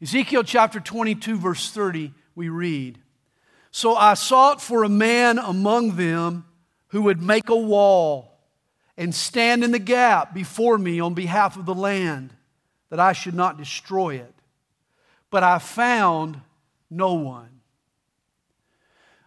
Ezekiel 0.00 0.44
chapter 0.44 0.78
22, 0.78 1.38
verse 1.38 1.70
30, 1.70 2.12
we 2.36 2.48
read 2.48 2.98
So 3.72 3.96
I 3.96 4.14
sought 4.14 4.62
for 4.62 4.84
a 4.84 4.88
man 4.88 5.38
among 5.38 5.96
them 5.96 6.44
who 6.88 7.02
would 7.02 7.20
make 7.20 7.48
a 7.48 7.56
wall 7.56 8.38
and 8.96 9.14
stand 9.14 9.64
in 9.64 9.72
the 9.72 9.78
gap 9.78 10.32
before 10.32 10.78
me 10.78 11.00
on 11.00 11.14
behalf 11.14 11.56
of 11.56 11.66
the 11.66 11.74
land, 11.74 12.32
that 12.90 13.00
I 13.00 13.12
should 13.12 13.34
not 13.34 13.58
destroy 13.58 14.16
it. 14.16 14.34
But 15.30 15.42
I 15.42 15.58
found 15.58 16.40
no 16.90 17.14
one. 17.14 17.60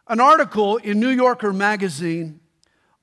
An 0.07 0.19
article 0.19 0.77
in 0.77 0.99
New 0.99 1.09
Yorker 1.09 1.53
magazine 1.53 2.39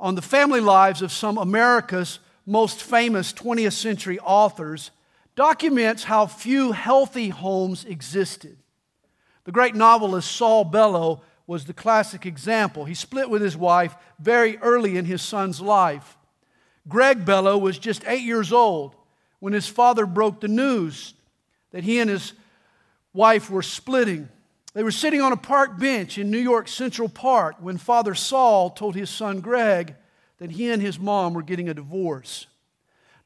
on 0.00 0.14
the 0.14 0.22
family 0.22 0.60
lives 0.60 1.00
of 1.00 1.12
some 1.12 1.38
America's 1.38 2.18
most 2.44 2.82
famous 2.82 3.32
20th 3.32 3.74
century 3.74 4.18
authors 4.20 4.90
documents 5.38 6.02
how 6.02 6.26
few 6.26 6.72
healthy 6.72 7.28
homes 7.28 7.84
existed. 7.84 8.56
The 9.44 9.52
great 9.52 9.76
novelist 9.76 10.32
Saul 10.32 10.64
Bellow 10.64 11.22
was 11.46 11.64
the 11.64 11.72
classic 11.72 12.26
example. 12.26 12.84
He 12.84 12.94
split 12.94 13.30
with 13.30 13.40
his 13.40 13.56
wife 13.56 13.94
very 14.18 14.58
early 14.58 14.96
in 14.96 15.04
his 15.04 15.22
son's 15.22 15.60
life. 15.60 16.18
Greg 16.88 17.24
Bellow 17.24 17.56
was 17.56 17.78
just 17.78 18.02
eight 18.08 18.24
years 18.24 18.52
old 18.52 18.96
when 19.38 19.52
his 19.52 19.68
father 19.68 20.06
broke 20.06 20.40
the 20.40 20.48
news 20.48 21.14
that 21.70 21.84
he 21.84 22.00
and 22.00 22.10
his 22.10 22.32
wife 23.12 23.48
were 23.48 23.62
splitting. 23.62 24.28
They 24.74 24.82
were 24.82 24.90
sitting 24.90 25.20
on 25.20 25.32
a 25.32 25.36
park 25.36 25.78
bench 25.78 26.18
in 26.18 26.32
New 26.32 26.38
York 26.38 26.66
Central 26.66 27.08
Park 27.08 27.58
when 27.60 27.78
Father 27.78 28.16
Saul 28.16 28.70
told 28.70 28.96
his 28.96 29.08
son 29.08 29.38
Greg 29.38 29.94
that 30.38 30.50
he 30.50 30.68
and 30.68 30.82
his 30.82 30.98
mom 30.98 31.32
were 31.32 31.42
getting 31.42 31.68
a 31.68 31.74
divorce. 31.74 32.48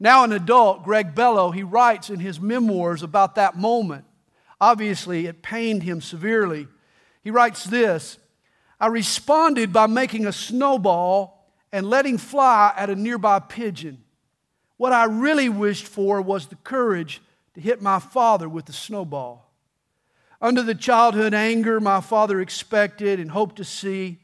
Now, 0.03 0.25
an 0.25 0.33
adult, 0.33 0.83
Greg 0.83 1.15
Bellow, 1.15 1.53
he 1.53 1.63
writes 1.63 2.11
in 2.11 2.19
his 2.19 2.41
memoirs 2.41 3.05
about 3.05 3.37
that 3.37 3.57
moment. 3.57 4.05
Obviously, 4.61 5.27
it 5.27 5.43
pained 5.43 5.85
him 5.85 6.01
severely. 6.01 6.67
He 7.23 7.31
writes 7.31 7.63
this 7.63 8.19
I 8.81 8.89
responded 8.89 9.73
by 9.73 9.87
making 9.87 10.27
a 10.27 10.33
snowball 10.33 11.49
and 11.71 11.89
letting 11.89 12.19
fly 12.19 12.75
at 12.77 12.91
a 12.91 12.97
nearby 12.97 13.39
pigeon. 13.39 14.03
What 14.77 14.93
I 14.93 15.05
really 15.05 15.49
wished 15.49 15.87
for 15.87 16.21
was 16.21 16.47
the 16.47 16.57
courage 16.57 17.23
to 17.55 17.61
hit 17.61 17.81
my 17.81 18.01
father 18.01 18.49
with 18.49 18.65
the 18.65 18.73
snowball. 18.73 19.53
Under 20.41 20.63
the 20.63 20.75
childhood 20.75 21.33
anger 21.33 21.79
my 21.79 22.01
father 22.01 22.41
expected 22.41 23.21
and 23.21 23.31
hoped 23.31 23.55
to 23.55 23.65
see 23.65 24.19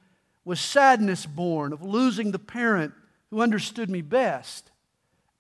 was 0.45 0.59
sadness 0.59 1.25
born 1.25 1.73
of 1.73 1.85
losing 1.85 2.33
the 2.33 2.39
parent 2.41 2.95
who 3.31 3.41
understood 3.41 3.89
me 3.89 4.03
best. 4.03 4.73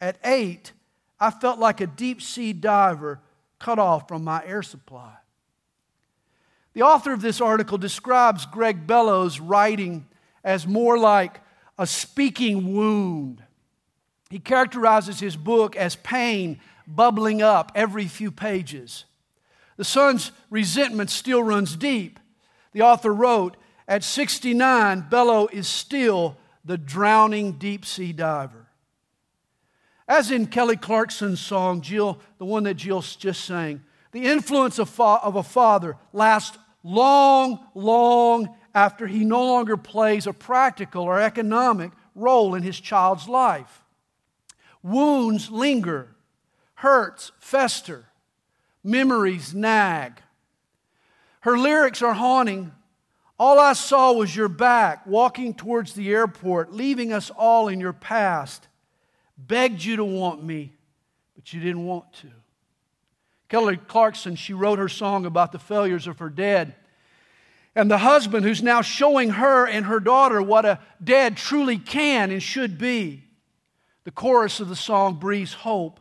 At 0.01 0.19
eight, 0.25 0.73
I 1.19 1.31
felt 1.31 1.59
like 1.59 1.81
a 1.81 1.87
deep 1.87 2.23
sea 2.23 2.53
diver 2.53 3.21
cut 3.59 3.79
off 3.79 4.09
from 4.09 4.25
my 4.25 4.45
air 4.45 4.63
supply. 4.63 5.15
The 6.75 6.83
author 6.83 7.13
of 7.13 7.23
this 7.23 7.41
article 7.41 7.79
describes 7.79 8.47
Greg 8.47 8.87
Bellow's 8.87 9.41
writing 9.41 10.07
as 10.45 10.67
more 10.67 10.97
like 10.97 11.41
a 11.77 11.87
speaking 11.87 12.75
wound. 12.75 13.43
He 14.31 14.39
characterizes 14.39 15.19
his 15.19 15.37
book 15.37 15.75
as 15.75 15.97
pain 15.97 16.61
bubbling 16.87 17.43
up 17.43 17.73
every 17.75 18.07
few 18.07 18.31
pages. 18.31 19.07
The 19.77 19.85
son's 19.85 20.31
resentment 20.51 21.11
still 21.11 21.43
runs 21.43 21.75
deep. 21.77 22.21
The 22.73 22.83
author 22.83 23.13
wrote, 23.13 23.57
At 23.87 24.05
69, 24.05 25.07
Bellow 25.11 25.49
is 25.49 25.67
still 25.67 26.37
the 26.65 26.79
drowning 26.79 27.53
deep 27.53 27.85
sea 27.85 28.13
diver. 28.13 28.68
As 30.09 30.31
in 30.31 30.47
Kelly 30.47 30.77
Clarkson's 30.77 31.39
song, 31.39 31.83
Jill, 31.83 32.19
the 32.39 32.47
one 32.47 32.63
that 32.63 32.75
Jill 32.75 33.03
just 33.03 33.45
sang, 33.45 33.83
the 34.11 34.25
influence 34.25 34.79
of, 34.79 34.89
fa- 34.89 35.21
of 35.23 35.37
a 35.37 35.43
father 35.43 35.97
lasts 36.15 36.57
long, 36.83 37.61
long 37.75 38.57
after 38.75 39.07
he 39.07 39.23
no 39.23 39.45
longer 39.45 39.77
plays 39.77 40.27
a 40.27 40.33
practical 40.33 41.03
or 41.03 41.21
economic 41.21 41.93
role 42.15 42.55
in 42.55 42.63
his 42.63 42.81
child's 42.81 43.29
life. 43.29 43.85
Wounds 44.83 45.51
linger, 45.51 46.17
hurts 46.77 47.33
fester, 47.39 48.07
memories 48.83 49.55
nag. 49.55 50.23
Her 51.41 51.59
lyrics 51.59 52.01
are 52.01 52.15
haunting. 52.15 52.73
All 53.39 53.61
I 53.61 53.75
saw 53.75 54.13
was 54.13 54.35
your 54.35 54.49
back 54.49 55.07
walking 55.07 55.53
towards 55.53 55.93
the 55.93 56.11
airport, 56.11 56.73
leaving 56.73 57.13
us 57.13 57.31
all 57.31 57.69
in 57.69 57.79
your 57.79 57.93
past 57.93 58.68
begged 59.39 59.83
you 59.83 59.97
to 59.97 60.05
want 60.05 60.43
me, 60.43 60.73
but 61.35 61.53
you 61.53 61.61
didn't 61.61 61.87
want 61.87 62.13
to. 62.15 62.29
Kelly 63.49 63.77
Clarkson, 63.77 64.37
she 64.37 64.53
wrote 64.53 64.79
her 64.79 64.89
song 64.89 65.25
about 65.25 65.53
the 65.53 65.59
failures 65.59 66.07
of 66.07 66.19
her 66.19 66.29
dad. 66.29 66.75
And 67.75 67.91
the 67.91 67.99
husband 67.99 68.45
who's 68.45 68.63
now 68.63 68.83
showing 68.83 69.31
her 69.31 69.67
and 69.67 69.87
her 69.87 70.01
daughter 70.01 70.43
what 70.43 70.67
a 70.67 70.81
dad 71.03 71.37
truly 71.37 71.79
can 71.79 72.31
and 72.31 72.43
should 72.43 72.77
be. 72.77 73.25
The 74.05 74.11
chorus 74.11 74.61
of 74.61 74.69
the 74.69 74.77
song 74.77 75.15
breathes 75.15 75.53
hope. 75.53 76.01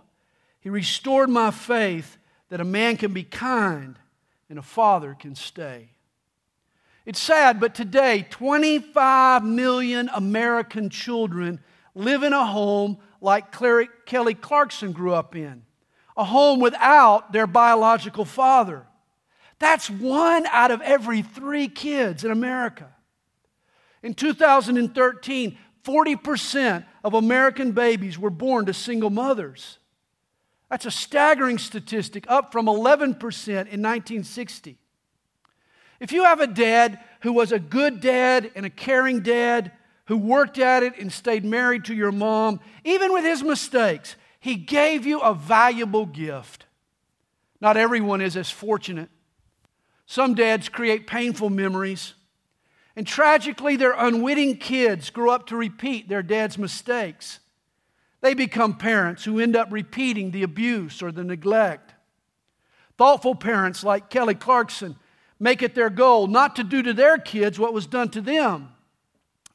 He 0.59 0.69
restored 0.69 1.29
my 1.29 1.51
faith 1.51 2.17
that 2.49 2.59
a 2.59 2.65
man 2.65 2.97
can 2.97 3.13
be 3.13 3.23
kind 3.23 3.97
and 4.49 4.57
a 4.57 4.63
father 4.63 5.15
can 5.17 5.35
stay. 5.35 5.89
It's 7.05 7.19
sad, 7.19 7.59
but 7.59 7.73
today, 7.73 8.25
25 8.29 9.43
million 9.43 10.09
American 10.13 10.89
children 10.89 11.61
live 11.95 12.23
in 12.23 12.33
a 12.33 12.45
home 12.45 12.97
like 13.21 13.51
Kelly 14.05 14.33
Clarkson 14.33 14.91
grew 14.91 15.13
up 15.13 15.35
in, 15.35 15.63
a 16.15 16.23
home 16.23 16.59
without 16.59 17.31
their 17.31 17.47
biological 17.47 18.25
father. 18.25 18.85
That's 19.59 19.89
one 19.89 20.45
out 20.47 20.71
of 20.71 20.81
every 20.81 21.21
three 21.21 21.67
kids 21.67 22.23
in 22.23 22.31
America. 22.31 22.89
In 24.03 24.13
2013, 24.13 25.57
40% 25.83 26.85
of 27.03 27.13
American 27.13 27.71
babies 27.71 28.19
were 28.19 28.29
born 28.29 28.65
to 28.65 28.73
single 28.73 29.09
mothers. 29.09 29.79
That's 30.69 30.85
a 30.85 30.91
staggering 30.91 31.57
statistic, 31.57 32.25
up 32.27 32.51
from 32.51 32.65
11% 32.65 33.13
in 33.47 33.81
1960. 33.81 34.77
If 35.99 36.11
you 36.11 36.25
have 36.25 36.41
a 36.41 36.47
dad 36.47 36.99
who 37.21 37.33
was 37.33 37.51
a 37.51 37.59
good 37.59 38.01
dad 38.01 38.51
and 38.53 38.65
a 38.65 38.69
caring 38.69 39.21
dad 39.21 39.71
who 40.07 40.17
worked 40.17 40.57
at 40.57 40.83
it 40.83 40.97
and 40.97 41.11
stayed 41.11 41.45
married 41.45 41.85
to 41.85 41.93
your 41.93 42.11
mom, 42.11 42.59
even 42.83 43.13
with 43.13 43.23
his 43.23 43.43
mistakes, 43.43 44.15
he 44.39 44.55
gave 44.55 45.05
you 45.05 45.19
a 45.19 45.33
valuable 45.33 46.05
gift. 46.05 46.65
Not 47.59 47.77
everyone 47.77 48.21
is 48.21 48.37
as 48.37 48.49
fortunate. 48.49 49.09
Some 50.05 50.33
dads 50.33 50.69
create 50.69 51.07
painful 51.07 51.49
memories. 51.49 52.13
And 52.95 53.05
tragically, 53.05 53.75
their 53.75 53.93
unwitting 53.93 54.57
kids 54.57 55.09
grow 55.09 55.31
up 55.31 55.47
to 55.47 55.57
repeat 55.57 56.07
their 56.07 56.23
dad's 56.23 56.57
mistakes. 56.57 57.39
They 58.21 58.33
become 58.33 58.77
parents 58.77 59.25
who 59.25 59.39
end 59.39 59.55
up 59.55 59.67
repeating 59.71 60.31
the 60.31 60.43
abuse 60.43 61.03
or 61.03 61.11
the 61.11 61.23
neglect. 61.23 61.93
Thoughtful 62.97 63.35
parents 63.35 63.83
like 63.83 64.09
Kelly 64.09 64.35
Clarkson 64.35 64.95
make 65.39 65.61
it 65.61 65.75
their 65.75 65.89
goal 65.89 66.27
not 66.27 66.55
to 66.55 66.63
do 66.63 66.81
to 66.81 66.93
their 66.93 67.17
kids 67.17 67.59
what 67.59 67.73
was 67.73 67.85
done 67.85 68.09
to 68.09 68.21
them. 68.21 68.69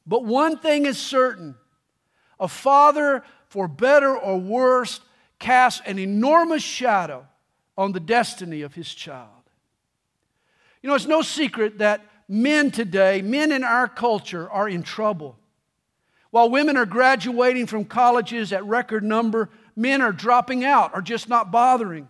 But 0.05 0.25
one 0.25 0.57
thing 0.57 0.85
is 0.85 0.97
certain 0.97 1.55
a 2.39 2.47
father, 2.47 3.23
for 3.47 3.67
better 3.67 4.17
or 4.17 4.37
worse, 4.37 4.99
casts 5.39 5.81
an 5.85 5.99
enormous 5.99 6.63
shadow 6.63 7.25
on 7.77 7.91
the 7.91 7.99
destiny 7.99 8.61
of 8.61 8.73
his 8.73 8.93
child. 8.93 9.29
You 10.81 10.89
know, 10.89 10.95
it's 10.95 11.05
no 11.05 11.21
secret 11.21 11.77
that 11.77 12.01
men 12.27 12.71
today, 12.71 13.21
men 13.21 13.51
in 13.51 13.63
our 13.63 13.87
culture, 13.87 14.49
are 14.49 14.67
in 14.67 14.83
trouble. 14.83 15.37
While 16.31 16.49
women 16.49 16.77
are 16.77 16.85
graduating 16.85 17.67
from 17.67 17.85
colleges 17.85 18.51
at 18.51 18.65
record 18.65 19.03
number, 19.03 19.49
men 19.75 20.01
are 20.01 20.11
dropping 20.11 20.65
out 20.65 20.91
or 20.93 21.01
just 21.01 21.29
not 21.29 21.51
bothering. 21.51 22.07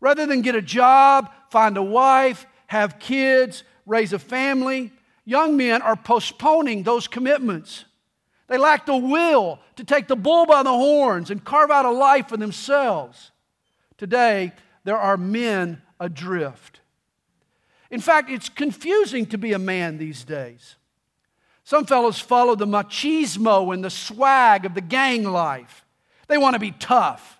Rather 0.00 0.26
than 0.26 0.42
get 0.42 0.54
a 0.54 0.62
job, 0.62 1.30
find 1.50 1.76
a 1.76 1.82
wife, 1.82 2.46
have 2.66 2.98
kids, 2.98 3.62
raise 3.86 4.12
a 4.12 4.18
family, 4.18 4.92
young 5.26 5.58
men 5.58 5.82
are 5.82 5.96
postponing 5.96 6.82
those 6.82 7.06
commitments. 7.06 7.84
They 8.46 8.56
lack 8.56 8.86
the 8.86 8.96
will 8.96 9.58
to 9.74 9.84
take 9.84 10.06
the 10.08 10.16
bull 10.16 10.46
by 10.46 10.62
the 10.62 10.70
horns 10.70 11.30
and 11.30 11.44
carve 11.44 11.70
out 11.70 11.84
a 11.84 11.90
life 11.90 12.28
for 12.28 12.38
themselves. 12.38 13.32
Today, 13.98 14.52
there 14.84 14.96
are 14.96 15.18
men 15.18 15.82
adrift. 16.00 16.80
In 17.90 18.00
fact, 18.00 18.30
it's 18.30 18.48
confusing 18.48 19.26
to 19.26 19.38
be 19.38 19.52
a 19.52 19.58
man 19.58 19.98
these 19.98 20.24
days. 20.24 20.76
Some 21.64 21.84
fellows 21.84 22.20
follow 22.20 22.54
the 22.54 22.66
machismo 22.66 23.74
and 23.74 23.82
the 23.82 23.90
swag 23.90 24.64
of 24.64 24.74
the 24.74 24.80
gang 24.80 25.24
life. 25.24 25.84
They 26.28 26.38
want 26.38 26.54
to 26.54 26.60
be 26.60 26.70
tough. 26.70 27.38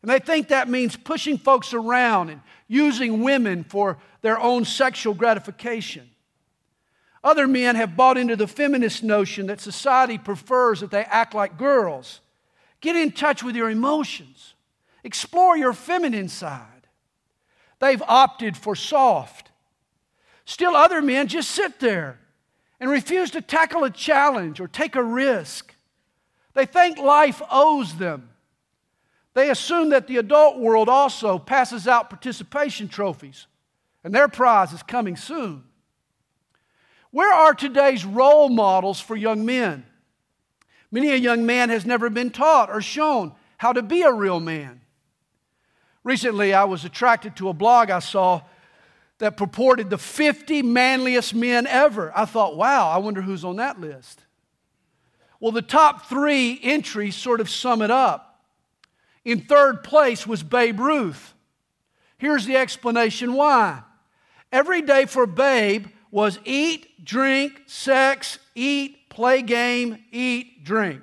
And 0.00 0.10
they 0.10 0.18
think 0.18 0.48
that 0.48 0.68
means 0.68 0.96
pushing 0.96 1.36
folks 1.36 1.74
around 1.74 2.30
and 2.30 2.40
using 2.68 3.22
women 3.22 3.64
for 3.64 3.98
their 4.22 4.40
own 4.40 4.64
sexual 4.64 5.12
gratification. 5.12 6.07
Other 7.22 7.48
men 7.48 7.76
have 7.76 7.96
bought 7.96 8.16
into 8.16 8.36
the 8.36 8.46
feminist 8.46 9.02
notion 9.02 9.46
that 9.46 9.60
society 9.60 10.18
prefers 10.18 10.80
that 10.80 10.90
they 10.90 11.04
act 11.04 11.34
like 11.34 11.58
girls. 11.58 12.20
Get 12.80 12.96
in 12.96 13.10
touch 13.10 13.42
with 13.42 13.56
your 13.56 13.70
emotions, 13.70 14.54
explore 15.02 15.56
your 15.56 15.72
feminine 15.72 16.28
side. 16.28 16.86
They've 17.80 18.02
opted 18.02 18.56
for 18.56 18.76
soft. 18.76 19.50
Still, 20.44 20.74
other 20.74 21.02
men 21.02 21.28
just 21.28 21.50
sit 21.50 21.80
there 21.80 22.18
and 22.80 22.90
refuse 22.90 23.30
to 23.32 23.40
tackle 23.40 23.84
a 23.84 23.90
challenge 23.90 24.60
or 24.60 24.68
take 24.68 24.96
a 24.96 25.02
risk. 25.02 25.74
They 26.54 26.66
think 26.66 26.98
life 26.98 27.42
owes 27.50 27.96
them. 27.96 28.30
They 29.34 29.50
assume 29.50 29.90
that 29.90 30.06
the 30.06 30.16
adult 30.16 30.58
world 30.58 30.88
also 30.88 31.38
passes 31.38 31.86
out 31.86 32.10
participation 32.10 32.88
trophies, 32.88 33.46
and 34.02 34.14
their 34.14 34.28
prize 34.28 34.72
is 34.72 34.82
coming 34.82 35.16
soon. 35.16 35.64
Where 37.10 37.32
are 37.32 37.54
today's 37.54 38.04
role 38.04 38.48
models 38.48 39.00
for 39.00 39.16
young 39.16 39.46
men? 39.46 39.84
Many 40.90 41.10
a 41.10 41.16
young 41.16 41.46
man 41.46 41.68
has 41.70 41.84
never 41.84 42.10
been 42.10 42.30
taught 42.30 42.70
or 42.70 42.80
shown 42.80 43.32
how 43.58 43.72
to 43.72 43.82
be 43.82 44.02
a 44.02 44.12
real 44.12 44.40
man. 44.40 44.80
Recently, 46.04 46.54
I 46.54 46.64
was 46.64 46.84
attracted 46.84 47.36
to 47.36 47.48
a 47.48 47.52
blog 47.52 47.90
I 47.90 47.98
saw 47.98 48.42
that 49.18 49.36
purported 49.36 49.90
the 49.90 49.98
50 49.98 50.62
manliest 50.62 51.34
men 51.34 51.66
ever. 51.66 52.12
I 52.14 52.24
thought, 52.24 52.56
wow, 52.56 52.88
I 52.88 52.98
wonder 52.98 53.20
who's 53.20 53.44
on 53.44 53.56
that 53.56 53.80
list. 53.80 54.20
Well, 55.40 55.52
the 55.52 55.62
top 55.62 56.06
three 56.08 56.58
entries 56.62 57.16
sort 57.16 57.40
of 57.40 57.50
sum 57.50 57.82
it 57.82 57.90
up. 57.90 58.44
In 59.24 59.40
third 59.40 59.82
place 59.82 60.26
was 60.26 60.42
Babe 60.42 60.80
Ruth. 60.80 61.34
Here's 62.16 62.46
the 62.46 62.56
explanation 62.56 63.34
why. 63.34 63.82
Every 64.50 64.82
day 64.82 65.04
for 65.04 65.26
Babe 65.26 65.86
was 66.10 66.38
eat, 66.44 67.04
drink, 67.04 67.62
sex, 67.66 68.38
eat, 68.54 69.08
play 69.10 69.42
game, 69.42 70.04
eat, 70.10 70.64
drink. 70.64 71.02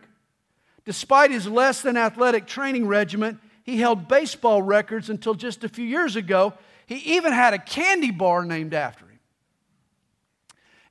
Despite 0.86 1.32
his 1.32 1.48
less 1.48 1.82
than 1.82 1.98
athletic 1.98 2.46
training 2.46 2.88
regimen, 2.88 3.40
he 3.64 3.78
held 3.78 4.08
baseball 4.08 4.62
records 4.62 5.10
until 5.10 5.34
just 5.34 5.64
a 5.64 5.70
few 5.70 5.86
years 5.86 6.16
ago. 6.16 6.54
He 6.86 6.96
even 7.16 7.34
had 7.34 7.54
a 7.54 7.60
candy 7.60 8.12
bar 8.12 8.46
named 8.46 8.74
after 8.74 9.06
him. 9.06 9.20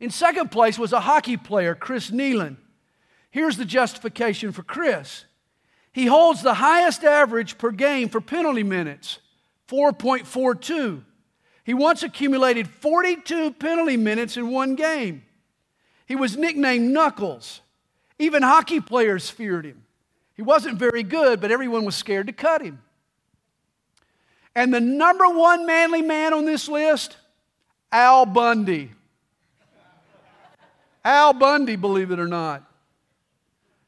In 0.00 0.10
second 0.10 0.50
place 0.50 0.78
was 0.78 0.92
a 0.92 1.00
hockey 1.00 1.36
player, 1.36 1.74
Chris 1.74 2.10
Nilan. 2.10 2.56
Here's 3.30 3.56
the 3.56 3.64
justification 3.64 4.52
for 4.52 4.62
Chris 4.62 5.24
he 5.94 6.06
holds 6.06 6.42
the 6.42 6.54
highest 6.54 7.04
average 7.04 7.56
per 7.56 7.70
game 7.70 8.08
for 8.08 8.20
penalty 8.20 8.64
minutes 8.64 9.20
4.42. 9.68 11.04
He 11.64 11.72
once 11.72 12.02
accumulated 12.02 12.68
42 12.68 13.52
penalty 13.52 13.96
minutes 13.96 14.36
in 14.36 14.50
one 14.50 14.74
game. 14.74 15.24
He 16.06 16.14
was 16.14 16.36
nicknamed 16.36 16.92
Knuckles. 16.92 17.62
Even 18.18 18.42
hockey 18.42 18.80
players 18.80 19.30
feared 19.30 19.64
him. 19.64 19.84
He 20.34 20.42
wasn't 20.42 20.78
very 20.78 21.02
good, 21.02 21.40
but 21.40 21.50
everyone 21.50 21.84
was 21.84 21.96
scared 21.96 22.26
to 22.26 22.32
cut 22.32 22.62
him. 22.62 22.82
And 24.54 24.72
the 24.72 24.80
number 24.80 25.28
one 25.28 25.66
manly 25.66 26.02
man 26.02 26.34
on 26.34 26.44
this 26.44 26.68
list, 26.68 27.16
Al 27.90 28.26
Bundy. 28.26 28.92
Al 31.04 31.32
Bundy, 31.32 31.76
believe 31.76 32.10
it 32.10 32.20
or 32.20 32.28
not. 32.28 32.62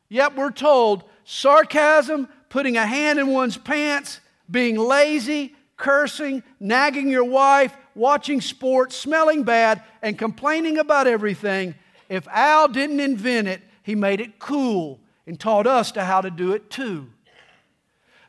Yet 0.09 0.37
we're 0.37 0.51
told 0.51 1.05
sarcasm, 1.25 2.29
putting 2.49 2.77
a 2.77 2.87
hand 2.87 3.19
in 3.19 3.29
one's 3.29 3.57
pants, 3.57 4.21
being 4.51 4.77
lazy, 4.77 5.56
cursing, 5.77 6.43
nagging 6.59 7.09
your 7.09 7.25
wife, 7.25 7.77
watching 7.95 8.41
sports, 8.41 8.97
smelling 8.97 9.43
bad, 9.43 9.83
and 10.03 10.19
complaining 10.19 10.79
about 10.79 11.07
everything. 11.07 11.75
If 12.09 12.27
Al 12.29 12.69
didn't 12.69 13.01
invent 13.01 13.49
it, 13.49 13.63
he 13.83 13.95
made 13.95 14.21
it 14.21 14.39
cool 14.39 15.01
and 15.27 15.39
taught 15.39 15.67
us 15.67 15.93
to 15.93 16.05
how 16.05 16.21
to 16.21 16.31
do 16.31 16.53
it 16.53 16.71
too. 16.71 17.09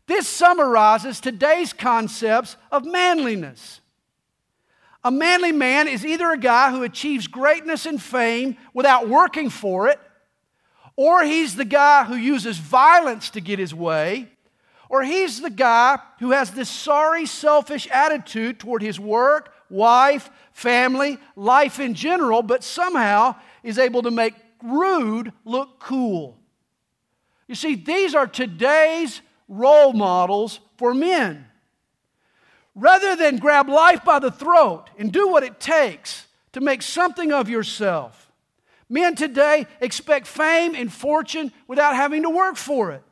This 0.07 0.27
summarizes 0.27 1.19
today's 1.19 1.73
concepts 1.73 2.55
of 2.71 2.85
manliness. 2.85 3.81
A 5.03 5.11
manly 5.11 5.51
man 5.51 5.87
is 5.87 6.05
either 6.05 6.31
a 6.31 6.37
guy 6.37 6.71
who 6.71 6.83
achieves 6.83 7.27
greatness 7.27 7.85
and 7.85 8.01
fame 8.01 8.57
without 8.73 9.07
working 9.07 9.49
for 9.49 9.87
it, 9.89 9.99
or 10.95 11.23
he's 11.23 11.55
the 11.55 11.65
guy 11.65 12.05
who 12.05 12.15
uses 12.15 12.57
violence 12.57 13.29
to 13.31 13.41
get 13.41 13.59
his 13.59 13.73
way, 13.73 14.29
or 14.89 15.03
he's 15.03 15.41
the 15.41 15.49
guy 15.49 15.99
who 16.19 16.31
has 16.31 16.51
this 16.51 16.69
sorry, 16.69 17.25
selfish 17.25 17.87
attitude 17.87 18.59
toward 18.59 18.81
his 18.81 18.99
work, 18.99 19.53
wife, 19.69 20.29
family, 20.53 21.17
life 21.35 21.79
in 21.79 21.93
general, 21.93 22.41
but 22.41 22.63
somehow 22.63 23.35
is 23.63 23.77
able 23.77 24.01
to 24.03 24.11
make 24.11 24.33
rude 24.63 25.33
look 25.45 25.79
cool. 25.79 26.37
You 27.47 27.55
see, 27.55 27.75
these 27.75 28.15
are 28.15 28.27
today's 28.27 29.21
role 29.47 29.93
models 29.93 30.59
for 30.77 30.93
men. 30.93 31.45
Rather 32.75 33.15
than 33.15 33.37
grab 33.37 33.69
life 33.69 34.03
by 34.05 34.19
the 34.19 34.31
throat 34.31 34.89
and 34.97 35.11
do 35.11 35.29
what 35.29 35.43
it 35.43 35.59
takes 35.59 36.27
to 36.53 36.61
make 36.61 36.81
something 36.81 37.31
of 37.31 37.49
yourself, 37.49 38.31
men 38.89 39.15
today 39.15 39.65
expect 39.81 40.27
fame 40.27 40.75
and 40.75 40.93
fortune 40.93 41.51
without 41.67 41.95
having 41.95 42.23
to 42.23 42.29
work 42.29 42.55
for 42.55 42.91
it. 42.91 43.03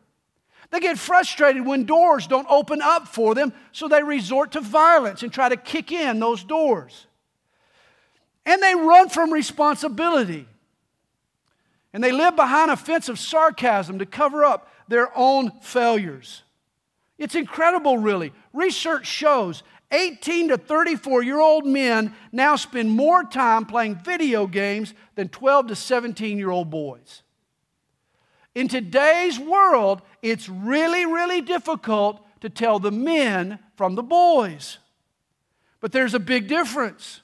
They 0.75 0.81
get 0.81 1.00
frustrated 1.00 1.66
when 1.66 1.86
doors 1.86 2.27
don't 2.27 2.48
open 2.50 2.81
up 2.81 3.07
for 3.07 3.33
them, 3.33 3.54
so 3.72 3.88
they 3.88 4.04
resort 4.04 4.51
to 4.51 4.60
violence 4.60 5.24
and 5.24 5.31
try 5.31 5.48
to 5.48 5.56
kick 5.56 5.94
in 5.94 6.19
those 6.19 6.44
doors. 6.44 7.07
And 8.45 8.62
they 8.62 8.75
run 8.75 9.07
from 9.07 9.31
responsibility. 9.31 10.45
And 11.94 12.04
they 12.04 12.12
live 12.12 12.36
behind 12.36 12.72
a 12.72 12.75
fence 12.75 13.07
of 13.07 13.18
sarcasm 13.18 14.00
to 14.00 14.06
cover 14.06 14.44
up 14.44 14.68
their 14.89 15.18
own 15.18 15.50
failures. 15.62 16.44
It's 17.18 17.36
incredible, 17.36 17.98
really. 17.98 18.33
Research 18.51 19.07
shows 19.07 19.63
18 19.92 20.50
to 20.50 20.57
34 20.57 21.24
year 21.24 21.39
old 21.39 21.66
men 21.66 22.13
now 22.33 22.57
spend 22.57 22.89
more 22.89 23.24
time 23.24 23.66
playing 23.66 23.95
video 23.95 24.45
games 24.45 24.94
than 25.16 25.30
12 25.30 25.68
to 25.68 25.75
17 25.77 26.38
year 26.38 26.50
old 26.50 26.69
boys. 26.69 27.22
In 28.56 28.69
today's 28.69 29.38
world, 29.38 30.02
it's 30.22 30.48
really, 30.48 31.06
really 31.06 31.42
difficult 31.42 32.25
to 32.40 32.50
tell 32.50 32.80
the 32.80 32.92
men 32.92 33.60
from 33.75 33.96
the 33.96 34.04
boys. 34.04 34.78
But 35.81 35.92
there's 35.92 36.13
a 36.13 36.19
big 36.19 36.48
difference, 36.48 37.22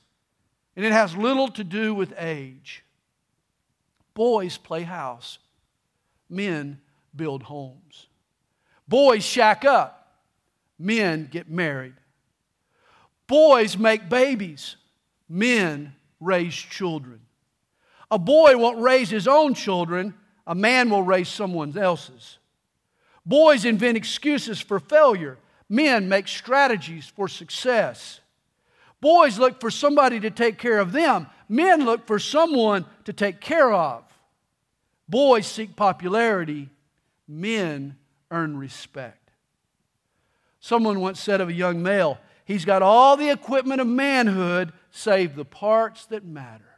and 0.75 0.85
it 0.85 0.91
has 0.91 1.15
little 1.15 1.47
to 1.49 1.63
do 1.63 1.95
with 1.95 2.13
age. 2.17 2.83
Boys 4.13 4.57
play 4.57 4.83
house, 4.83 5.39
men 6.29 6.81
build 7.15 7.43
homes. 7.43 8.07
Boys 8.87 9.23
shack 9.23 9.63
up, 9.63 10.17
men 10.77 11.29
get 11.31 11.49
married. 11.49 11.95
Boys 13.25 13.77
make 13.77 14.09
babies, 14.09 14.75
men 15.29 15.95
raise 16.19 16.53
children. 16.53 17.21
A 18.11 18.19
boy 18.19 18.57
won't 18.57 18.81
raise 18.81 19.09
his 19.09 19.29
own 19.29 19.53
children, 19.53 20.13
a 20.45 20.55
man 20.55 20.89
will 20.89 21.03
raise 21.03 21.29
someone 21.29 21.77
else's. 21.77 22.37
Boys 23.25 23.65
invent 23.65 23.97
excuses 23.97 24.59
for 24.59 24.79
failure, 24.79 25.37
men 25.69 26.09
make 26.09 26.27
strategies 26.27 27.07
for 27.07 27.27
success. 27.27 28.19
Boys 28.99 29.39
look 29.39 29.59
for 29.59 29.71
somebody 29.71 30.19
to 30.19 30.29
take 30.29 30.57
care 30.57 30.79
of 30.79 30.91
them, 30.91 31.27
men 31.49 31.85
look 31.85 32.05
for 32.07 32.19
someone 32.19 32.85
to 33.05 33.13
take 33.13 33.39
care 33.39 33.71
of. 33.71 34.03
Boys 35.07 35.45
seek 35.45 35.75
popularity, 35.75 36.69
men 37.27 37.97
earn 38.29 38.57
respect. 38.57 39.31
Someone 40.59 40.99
once 40.99 41.19
said 41.19 41.41
of 41.41 41.49
a 41.49 41.53
young 41.53 41.81
male, 41.81 42.19
he's 42.45 42.65
got 42.65 42.81
all 42.81 43.17
the 43.17 43.29
equipment 43.29 43.81
of 43.81 43.87
manhood 43.87 44.71
save 44.91 45.35
the 45.35 45.45
parts 45.45 46.05
that 46.07 46.23
matter. 46.23 46.70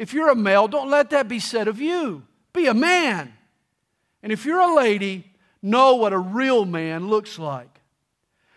If 0.00 0.14
you're 0.14 0.30
a 0.30 0.34
male, 0.34 0.66
don't 0.66 0.88
let 0.88 1.10
that 1.10 1.28
be 1.28 1.38
said 1.38 1.68
of 1.68 1.78
you. 1.78 2.22
Be 2.54 2.68
a 2.68 2.72
man. 2.72 3.34
And 4.22 4.32
if 4.32 4.46
you're 4.46 4.58
a 4.58 4.74
lady, 4.74 5.30
know 5.60 5.96
what 5.96 6.14
a 6.14 6.18
real 6.18 6.64
man 6.64 7.08
looks 7.08 7.38
like. 7.38 7.82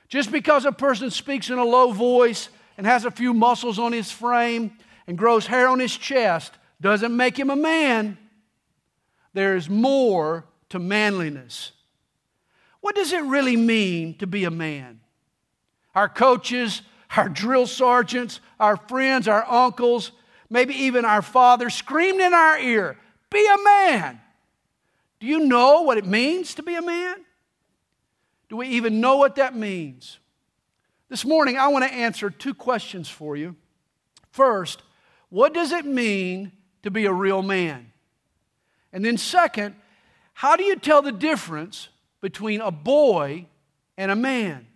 Just 0.08 0.32
because 0.32 0.64
a 0.64 0.72
person 0.72 1.12
speaks 1.12 1.50
in 1.50 1.58
a 1.58 1.66
low 1.66 1.92
voice 1.92 2.48
and 2.78 2.88
has 2.88 3.04
a 3.04 3.12
few 3.12 3.34
muscles 3.34 3.78
on 3.78 3.92
his 3.92 4.10
frame 4.10 4.72
and 5.06 5.18
grows 5.18 5.46
hair 5.46 5.68
on 5.68 5.82
his 5.82 5.98
chest 5.98 6.54
doesn't 6.80 7.14
make 7.14 7.38
him 7.38 7.50
a 7.50 7.58
man. 7.58 8.18
There 9.34 9.58
is 9.58 9.70
more 9.70 10.46
to 10.70 10.80
manliness. 10.80 11.74
What 12.80 12.96
does 12.96 13.12
it 13.12 13.22
really 13.22 13.58
mean 13.58 14.18
to 14.20 14.28
be 14.28 14.46
a 14.46 14.52
man? 14.52 15.02
Our 15.94 16.08
coaches, 16.08 16.84
our 17.18 17.28
drill 17.28 17.68
sergeants, 17.68 18.40
our 18.62 18.78
friends, 18.78 19.28
our 19.28 19.46
uncles, 19.52 20.14
maybe 20.54 20.76
even 20.76 21.04
our 21.04 21.24
father 21.24 21.68
screamed 21.72 22.22
in 22.22 22.32
our 22.32 22.60
ear, 22.60 22.96
Be 23.32 23.44
a 23.46 23.64
man. 23.64 24.22
Do 25.20 25.26
you 25.26 25.40
know 25.40 25.82
what 25.82 25.98
it 25.98 26.06
means 26.06 26.54
to 26.56 26.64
be 26.64 26.76
a 26.76 26.82
man? 26.82 27.16
Do 28.50 28.58
we 28.58 28.68
even 28.68 29.02
know 29.02 29.18
what 29.18 29.38
that 29.38 29.56
means? 29.56 30.20
This 31.10 31.26
morning, 31.26 31.58
I 31.58 31.70
want 31.70 31.86
to 31.86 31.92
answer 31.92 32.30
two 32.30 32.54
questions 32.54 33.10
for 33.10 33.36
you. 33.36 33.56
First, 34.32 34.84
what 35.30 35.56
does 35.56 35.72
it 35.72 35.86
mean 35.86 36.52
to 36.84 36.92
be 36.92 37.06
a 37.06 37.14
real 37.14 37.42
man? 37.42 37.92
And 38.92 39.04
then, 39.04 39.18
second, 39.18 39.76
how 40.34 40.56
do 40.56 40.64
you 40.64 40.76
tell 40.76 41.02
the 41.02 41.12
difference 41.12 41.90
between 42.22 42.62
a 42.62 42.70
boy 42.70 43.48
and 43.98 44.12
a 44.12 44.16
man? 44.16 44.68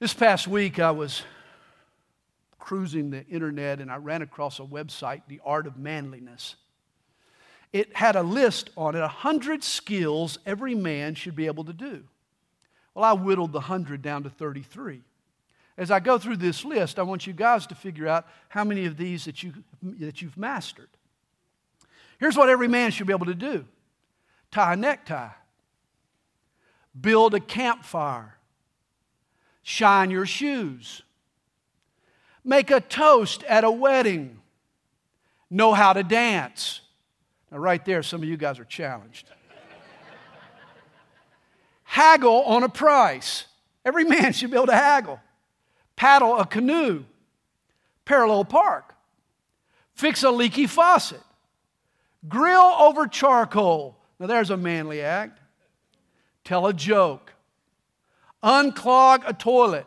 This 0.00 0.12
past 0.12 0.48
week, 0.48 0.80
I 0.80 0.90
was 0.90 1.22
cruising 2.60 3.10
the 3.10 3.26
internet 3.26 3.80
and 3.80 3.90
I 3.90 3.96
ran 3.96 4.22
across 4.22 4.60
a 4.60 4.62
website, 4.62 5.22
The 5.26 5.40
Art 5.44 5.66
of 5.66 5.76
Manliness. 5.76 6.56
It 7.72 7.96
had 7.96 8.16
a 8.16 8.22
list 8.22 8.70
on 8.76 8.94
it, 8.94 9.00
100 9.00 9.64
skills 9.64 10.38
every 10.44 10.74
man 10.74 11.14
should 11.14 11.34
be 11.34 11.46
able 11.46 11.64
to 11.64 11.72
do. 11.72 12.04
Well, 12.94 13.04
I 13.04 13.12
whittled 13.12 13.52
the 13.52 13.60
100 13.60 14.02
down 14.02 14.24
to 14.24 14.30
33. 14.30 15.02
As 15.76 15.90
I 15.90 16.00
go 16.00 16.18
through 16.18 16.36
this 16.36 16.64
list, 16.64 16.98
I 16.98 17.02
want 17.02 17.26
you 17.26 17.32
guys 17.32 17.66
to 17.68 17.74
figure 17.74 18.06
out 18.06 18.26
how 18.48 18.64
many 18.64 18.84
of 18.86 18.96
these 18.96 19.24
that, 19.24 19.42
you, 19.42 19.54
that 19.82 20.20
you've 20.20 20.36
mastered. 20.36 20.88
Here's 22.18 22.36
what 22.36 22.50
every 22.50 22.68
man 22.68 22.90
should 22.90 23.06
be 23.06 23.14
able 23.14 23.26
to 23.26 23.34
do 23.34 23.64
tie 24.50 24.74
a 24.74 24.76
necktie, 24.76 25.30
build 27.00 27.34
a 27.34 27.40
campfire, 27.40 28.36
shine 29.62 30.10
your 30.10 30.26
shoes, 30.26 31.02
make 32.44 32.70
a 32.70 32.80
toast 32.80 33.42
at 33.44 33.64
a 33.64 33.70
wedding, 33.70 34.40
know 35.50 35.72
how 35.72 35.92
to 35.92 36.02
dance. 36.02 36.80
Now, 37.50 37.58
right 37.58 37.84
there, 37.84 38.02
some 38.02 38.22
of 38.22 38.28
you 38.28 38.36
guys 38.36 38.58
are 38.58 38.64
challenged. 38.64 39.28
haggle 41.84 42.42
on 42.44 42.62
a 42.62 42.68
price. 42.68 43.46
Every 43.84 44.04
man 44.04 44.32
should 44.32 44.50
be 44.50 44.56
able 44.56 44.66
to 44.66 44.72
haggle. 44.72 45.20
Paddle 45.96 46.38
a 46.38 46.46
canoe, 46.46 47.04
parallel 48.04 48.44
park, 48.44 48.94
fix 49.94 50.22
a 50.22 50.30
leaky 50.30 50.66
faucet, 50.66 51.20
grill 52.28 52.60
over 52.60 53.06
charcoal. 53.06 53.96
Now, 54.18 54.26
there's 54.26 54.50
a 54.50 54.56
manly 54.56 55.02
act. 55.02 55.40
Tell 56.44 56.66
a 56.66 56.72
joke, 56.72 57.32
unclog 58.42 59.22
a 59.26 59.32
toilet, 59.32 59.86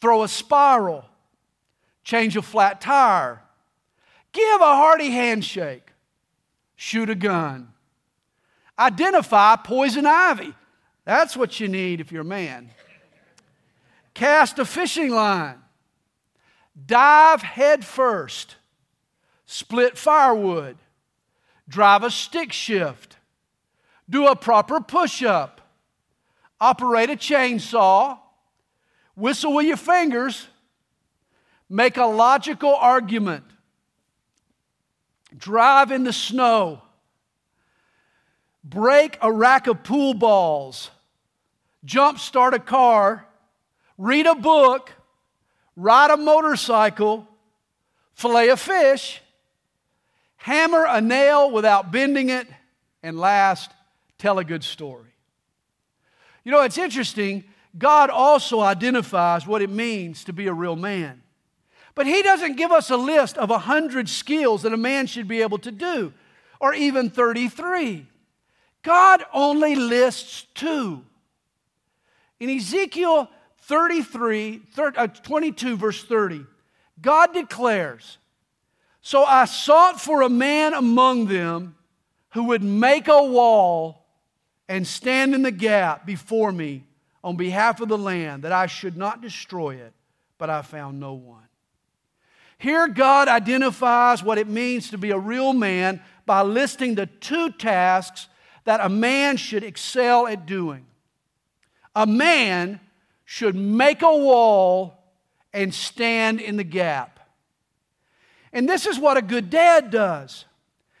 throw 0.00 0.22
a 0.22 0.28
spiral, 0.28 1.06
change 2.02 2.36
a 2.36 2.42
flat 2.42 2.80
tire, 2.80 3.42
give 4.32 4.60
a 4.60 4.76
hearty 4.76 5.10
handshake, 5.10 5.92
shoot 6.76 7.10
a 7.10 7.14
gun, 7.14 7.72
identify 8.78 9.56
poison 9.56 10.06
ivy. 10.06 10.54
That's 11.04 11.36
what 11.36 11.60
you 11.60 11.68
need 11.68 12.00
if 12.00 12.12
you're 12.12 12.22
a 12.22 12.24
man. 12.24 12.70
Cast 14.14 14.58
a 14.58 14.64
fishing 14.64 15.10
line, 15.10 15.58
dive 16.86 17.42
head 17.42 17.84
first, 17.84 18.56
split 19.46 19.96
firewood, 19.96 20.76
drive 21.68 22.02
a 22.02 22.10
stick 22.10 22.52
shift, 22.52 23.16
do 24.08 24.26
a 24.26 24.36
proper 24.36 24.80
push 24.80 25.22
up, 25.22 25.60
operate 26.60 27.10
a 27.10 27.16
chainsaw, 27.16 28.18
whistle 29.16 29.54
with 29.54 29.66
your 29.66 29.76
fingers, 29.76 30.48
make 31.72 31.96
a 31.96 32.04
logical 32.04 32.74
argument, 32.74 33.44
drive 35.34 35.90
in 35.90 36.04
the 36.04 36.12
snow, 36.12 36.82
break 38.62 39.16
a 39.22 39.32
rack 39.32 39.66
of 39.66 39.82
pool 39.82 40.12
balls, 40.12 40.90
jump 41.82 42.18
start 42.18 42.52
a 42.52 42.58
car, 42.58 43.26
read 43.96 44.26
a 44.26 44.34
book, 44.34 44.92
ride 45.74 46.10
a 46.10 46.16
motorcycle, 46.18 47.26
fillet 48.12 48.50
a 48.50 48.56
fish, 48.58 49.22
hammer 50.36 50.84
a 50.86 51.00
nail 51.00 51.50
without 51.50 51.90
bending 51.90 52.28
it, 52.28 52.46
and 53.02 53.18
last, 53.18 53.70
tell 54.18 54.38
a 54.38 54.44
good 54.44 54.62
story. 54.62 55.14
You 56.44 56.52
know, 56.52 56.60
it's 56.64 56.76
interesting. 56.76 57.44
God 57.78 58.10
also 58.10 58.60
identifies 58.60 59.46
what 59.46 59.62
it 59.62 59.70
means 59.70 60.24
to 60.24 60.34
be 60.34 60.48
a 60.48 60.52
real 60.52 60.76
man. 60.76 61.21
But 61.94 62.06
He 62.06 62.22
doesn't 62.22 62.56
give 62.56 62.72
us 62.72 62.90
a 62.90 62.96
list 62.96 63.36
of 63.36 63.50
100 63.50 64.08
skills 64.08 64.62
that 64.62 64.72
a 64.72 64.78
man 64.78 65.06
should 65.06 65.28
be 65.28 65.42
able 65.42 65.58
to 65.58 65.70
do, 65.70 66.12
or 66.60 66.74
even 66.74 67.10
33. 67.10 68.06
God 68.82 69.24
only 69.32 69.74
lists 69.74 70.46
two. 70.54 71.04
In 72.40 72.50
Ezekiel 72.50 73.30
33, 73.62 74.62
uh, 74.76 75.06
22, 75.06 75.76
verse 75.76 76.02
30, 76.04 76.44
God 77.00 77.32
declares, 77.32 78.18
So 79.00 79.24
I 79.24 79.44
sought 79.44 80.00
for 80.00 80.22
a 80.22 80.28
man 80.28 80.74
among 80.74 81.26
them 81.26 81.76
who 82.30 82.44
would 82.44 82.62
make 82.62 83.08
a 83.08 83.22
wall 83.22 84.04
and 84.68 84.86
stand 84.86 85.34
in 85.34 85.42
the 85.42 85.52
gap 85.52 86.06
before 86.06 86.50
me 86.50 86.84
on 87.22 87.36
behalf 87.36 87.80
of 87.80 87.88
the 87.88 87.98
land 87.98 88.42
that 88.42 88.52
I 88.52 88.66
should 88.66 88.96
not 88.96 89.20
destroy 89.20 89.76
it, 89.76 89.92
but 90.38 90.50
I 90.50 90.62
found 90.62 90.98
no 90.98 91.12
one. 91.14 91.46
Here, 92.58 92.88
God 92.88 93.28
identifies 93.28 94.22
what 94.22 94.38
it 94.38 94.48
means 94.48 94.90
to 94.90 94.98
be 94.98 95.10
a 95.10 95.18
real 95.18 95.52
man 95.52 96.00
by 96.26 96.42
listing 96.42 96.94
the 96.94 97.06
two 97.06 97.50
tasks 97.50 98.28
that 98.64 98.80
a 98.80 98.88
man 98.88 99.36
should 99.36 99.64
excel 99.64 100.26
at 100.26 100.46
doing. 100.46 100.86
A 101.94 102.06
man 102.06 102.80
should 103.24 103.56
make 103.56 104.02
a 104.02 104.16
wall 104.16 105.02
and 105.52 105.74
stand 105.74 106.40
in 106.40 106.56
the 106.56 106.64
gap. 106.64 107.20
And 108.52 108.68
this 108.68 108.86
is 108.86 108.98
what 108.98 109.16
a 109.16 109.22
good 109.22 109.50
dad 109.50 109.90
does. 109.90 110.44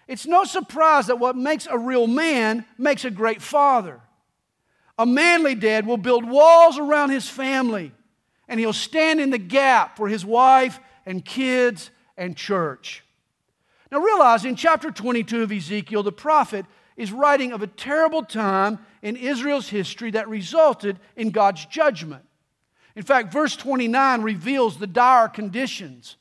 It's 0.08 0.26
no 0.26 0.44
surprise 0.44 1.06
that 1.06 1.18
what 1.18 1.36
makes 1.36 1.66
a 1.70 1.78
real 1.78 2.06
man 2.06 2.64
makes 2.76 3.04
a 3.04 3.10
great 3.10 3.40
father. 3.40 4.00
A 4.98 5.06
manly 5.06 5.54
dad 5.54 5.86
will 5.86 5.96
build 5.96 6.28
walls 6.28 6.78
around 6.78 7.10
his 7.10 7.28
family 7.28 7.92
and 8.48 8.60
he'll 8.60 8.72
stand 8.72 9.20
in 9.20 9.30
the 9.30 9.38
gap 9.38 9.96
for 9.96 10.08
his 10.08 10.24
wife 10.24 10.78
and 11.06 11.24
kids 11.24 11.90
and 12.16 12.36
church. 12.36 13.04
Now, 13.90 13.98
realize 13.98 14.44
in 14.44 14.56
chapter 14.56 14.90
22 14.90 15.42
of 15.42 15.52
Ezekiel, 15.52 16.02
the 16.02 16.12
prophet 16.12 16.64
is 16.96 17.12
writing 17.12 17.52
of 17.52 17.62
a 17.62 17.66
terrible 17.66 18.24
time 18.24 18.78
in 19.02 19.16
Israel's 19.16 19.68
history 19.68 20.10
that 20.12 20.28
resulted 20.28 20.98
in 21.16 21.30
God's 21.30 21.66
judgment. 21.66 22.24
In 22.94 23.02
fact, 23.02 23.32
verse 23.32 23.56
29 23.56 24.22
reveals 24.22 24.78
the 24.78 24.86
dire 24.86 25.28
conditions. 25.28 26.16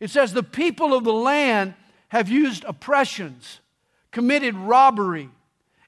It 0.00 0.10
says, 0.10 0.32
The 0.32 0.42
people 0.42 0.94
of 0.94 1.04
the 1.04 1.12
land 1.12 1.74
have 2.08 2.28
used 2.28 2.64
oppressions, 2.64 3.60
committed 4.10 4.54
robbery, 4.54 5.30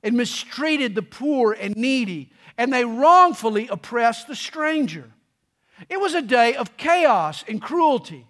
and 0.03 0.17
mistreated 0.17 0.95
the 0.95 1.03
poor 1.03 1.53
and 1.53 1.77
needy, 1.77 2.31
and 2.57 2.73
they 2.73 2.85
wrongfully 2.85 3.69
oppressed 3.69 4.27
the 4.27 4.37
stranger. 4.37 5.13
It 5.89 6.01
was 6.01 6.15
a 6.15 6.23
day 6.23 6.55
of 6.55 6.77
chaos 6.77 7.45
and 7.49 7.61
cruelty. 7.61 8.27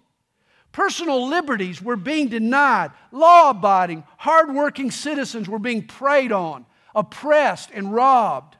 Personal 0.71 1.27
liberties 1.27 1.81
were 1.81 1.95
being 1.95 2.27
denied. 2.27 2.91
Law 3.11 3.49
abiding, 3.49 4.03
hard-working 4.17 4.91
citizens 4.91 5.49
were 5.49 5.59
being 5.59 5.87
preyed 5.87 6.31
on, 6.31 6.65
oppressed, 6.93 7.71
and 7.73 7.93
robbed. 7.93 8.57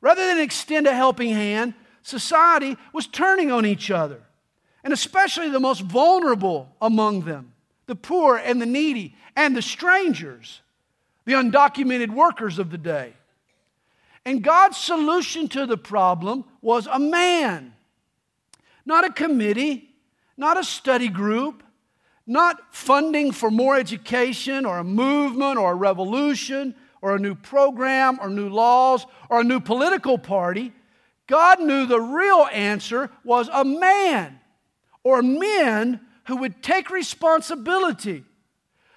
Rather 0.00 0.26
than 0.26 0.38
extend 0.38 0.86
a 0.86 0.94
helping 0.94 1.30
hand, 1.30 1.74
society 2.02 2.76
was 2.92 3.06
turning 3.06 3.50
on 3.50 3.64
each 3.64 3.90
other, 3.90 4.22
and 4.82 4.92
especially 4.92 5.48
the 5.48 5.60
most 5.60 5.82
vulnerable 5.82 6.74
among 6.80 7.22
them 7.22 7.52
the 7.86 7.96
poor 7.96 8.36
and 8.36 8.62
the 8.62 8.66
needy 8.66 9.16
and 9.34 9.56
the 9.56 9.62
strangers, 9.62 10.60
the 11.24 11.32
undocumented 11.32 12.10
workers 12.10 12.60
of 12.60 12.70
the 12.70 12.78
day. 12.78 13.14
And 14.24 14.44
God's 14.44 14.76
solution 14.76 15.48
to 15.48 15.66
the 15.66 15.76
problem 15.76 16.44
was 16.62 16.86
a 16.86 17.00
man, 17.00 17.74
not 18.90 19.04
a 19.04 19.12
committee, 19.12 19.88
not 20.36 20.58
a 20.58 20.64
study 20.64 21.08
group, 21.08 21.62
not 22.26 22.74
funding 22.74 23.30
for 23.30 23.48
more 23.48 23.76
education 23.76 24.66
or 24.66 24.78
a 24.78 24.84
movement 24.84 25.58
or 25.58 25.70
a 25.70 25.76
revolution 25.76 26.74
or 27.00 27.14
a 27.14 27.18
new 27.20 27.36
program 27.36 28.18
or 28.20 28.28
new 28.28 28.48
laws 28.48 29.06
or 29.28 29.40
a 29.40 29.44
new 29.44 29.60
political 29.60 30.18
party. 30.18 30.72
God 31.28 31.60
knew 31.60 31.86
the 31.86 32.00
real 32.00 32.48
answer 32.52 33.10
was 33.22 33.48
a 33.52 33.64
man 33.64 34.40
or 35.04 35.22
men 35.22 36.00
who 36.26 36.38
would 36.38 36.60
take 36.60 36.90
responsibility, 36.90 38.24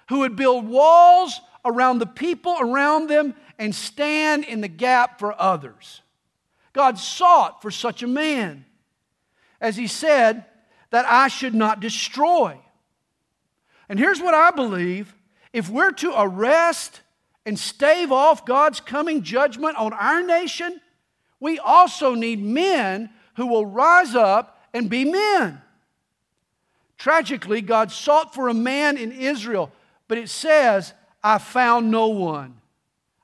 who 0.08 0.18
would 0.18 0.34
build 0.34 0.68
walls 0.68 1.40
around 1.64 2.00
the 2.00 2.06
people 2.06 2.56
around 2.58 3.08
them 3.08 3.32
and 3.60 3.72
stand 3.72 4.44
in 4.44 4.60
the 4.60 4.66
gap 4.66 5.20
for 5.20 5.40
others. 5.40 6.02
God 6.72 6.98
sought 6.98 7.62
for 7.62 7.70
such 7.70 8.02
a 8.02 8.08
man. 8.08 8.64
As 9.60 9.76
he 9.76 9.86
said, 9.86 10.44
that 10.90 11.06
I 11.06 11.28
should 11.28 11.54
not 11.54 11.80
destroy. 11.80 12.58
And 13.88 13.98
here's 13.98 14.20
what 14.20 14.34
I 14.34 14.50
believe 14.50 15.14
if 15.52 15.68
we're 15.68 15.92
to 15.92 16.12
arrest 16.16 17.00
and 17.46 17.58
stave 17.58 18.10
off 18.10 18.46
God's 18.46 18.80
coming 18.80 19.22
judgment 19.22 19.76
on 19.76 19.92
our 19.92 20.22
nation, 20.22 20.80
we 21.40 21.58
also 21.58 22.14
need 22.14 22.42
men 22.42 23.10
who 23.36 23.46
will 23.46 23.66
rise 23.66 24.14
up 24.14 24.58
and 24.72 24.88
be 24.88 25.04
men. 25.04 25.60
Tragically, 26.96 27.60
God 27.60 27.90
sought 27.90 28.34
for 28.34 28.48
a 28.48 28.54
man 28.54 28.96
in 28.96 29.12
Israel, 29.12 29.70
but 30.08 30.18
it 30.18 30.28
says, 30.28 30.94
I 31.22 31.38
found 31.38 31.90
no 31.90 32.08
one. 32.08 32.60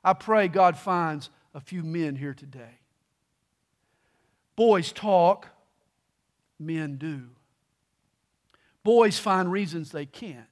I 0.02 0.12
pray 0.12 0.48
God 0.48 0.76
finds 0.76 1.30
a 1.54 1.60
few 1.60 1.82
men 1.82 2.16
here 2.16 2.34
today. 2.34 2.78
Boys 4.56 4.92
talk, 4.92 5.48
men 6.60 6.96
do. 6.96 7.22
Boys 8.84 9.18
find 9.18 9.50
reasons 9.50 9.90
they 9.90 10.06
can't, 10.06 10.46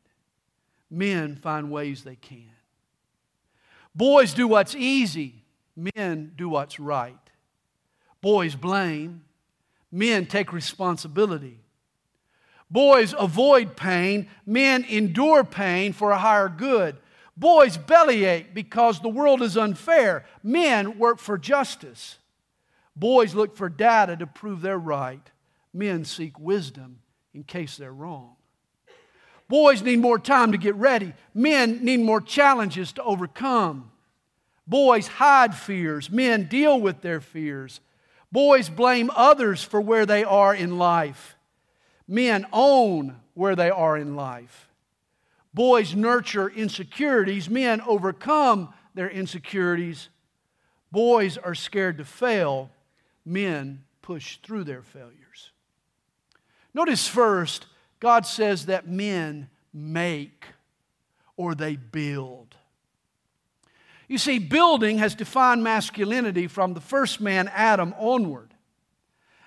men 0.90 1.36
find 1.36 1.70
ways 1.70 2.04
they 2.04 2.16
can. 2.16 2.50
Boys 3.94 4.34
do 4.34 4.48
what's 4.48 4.74
easy, 4.74 5.44
men 5.76 6.32
do 6.36 6.48
what's 6.48 6.80
right. 6.80 7.18
Boys 8.20 8.54
blame, 8.54 9.24
men 9.90 10.26
take 10.26 10.52
responsibility. 10.52 11.60
Boys 12.70 13.14
avoid 13.18 13.76
pain, 13.76 14.28
men 14.44 14.84
endure 14.84 15.42
pain 15.42 15.92
for 15.92 16.10
a 16.10 16.18
higher 16.18 16.48
good. 16.48 16.96
Boys 17.36 17.78
bellyache 17.78 18.52
because 18.52 19.00
the 19.00 19.08
world 19.08 19.42
is 19.42 19.56
unfair, 19.56 20.24
men 20.42 20.98
work 20.98 21.18
for 21.18 21.38
justice. 21.38 22.18
Boys 22.94 23.34
look 23.34 23.56
for 23.56 23.68
data 23.68 24.16
to 24.16 24.26
prove 24.26 24.60
they're 24.60 24.76
right, 24.76 25.30
men 25.78 26.04
seek 26.04 26.38
wisdom 26.38 26.98
in 27.32 27.44
case 27.44 27.76
they're 27.76 27.92
wrong. 27.92 28.34
Boys 29.48 29.80
need 29.80 30.00
more 30.00 30.18
time 30.18 30.52
to 30.52 30.58
get 30.58 30.74
ready, 30.74 31.14
men 31.32 31.82
need 31.84 32.00
more 32.00 32.20
challenges 32.20 32.92
to 32.92 33.02
overcome. 33.02 33.90
Boys 34.66 35.06
hide 35.06 35.54
fears, 35.54 36.10
men 36.10 36.44
deal 36.44 36.78
with 36.78 37.00
their 37.00 37.22
fears. 37.22 37.80
Boys 38.30 38.68
blame 38.68 39.10
others 39.16 39.62
for 39.62 39.80
where 39.80 40.04
they 40.04 40.24
are 40.24 40.54
in 40.54 40.76
life. 40.76 41.36
Men 42.06 42.46
own 42.52 43.16
where 43.32 43.56
they 43.56 43.70
are 43.70 43.96
in 43.96 44.16
life. 44.16 44.68
Boys 45.54 45.94
nurture 45.94 46.50
insecurities, 46.50 47.48
men 47.48 47.80
overcome 47.80 48.74
their 48.94 49.08
insecurities. 49.08 50.10
Boys 50.92 51.38
are 51.38 51.54
scared 51.54 51.96
to 51.98 52.04
fail, 52.04 52.70
men 53.24 53.84
push 54.02 54.38
through 54.42 54.64
their 54.64 54.82
failures. 54.82 55.27
Notice 56.78 57.08
first, 57.08 57.66
God 57.98 58.24
says 58.24 58.66
that 58.66 58.86
men 58.86 59.50
make 59.74 60.44
or 61.36 61.56
they 61.56 61.74
build. 61.74 62.54
You 64.06 64.16
see, 64.16 64.38
building 64.38 64.98
has 64.98 65.16
defined 65.16 65.64
masculinity 65.64 66.46
from 66.46 66.74
the 66.74 66.80
first 66.80 67.20
man, 67.20 67.50
Adam, 67.52 67.96
onward. 67.98 68.54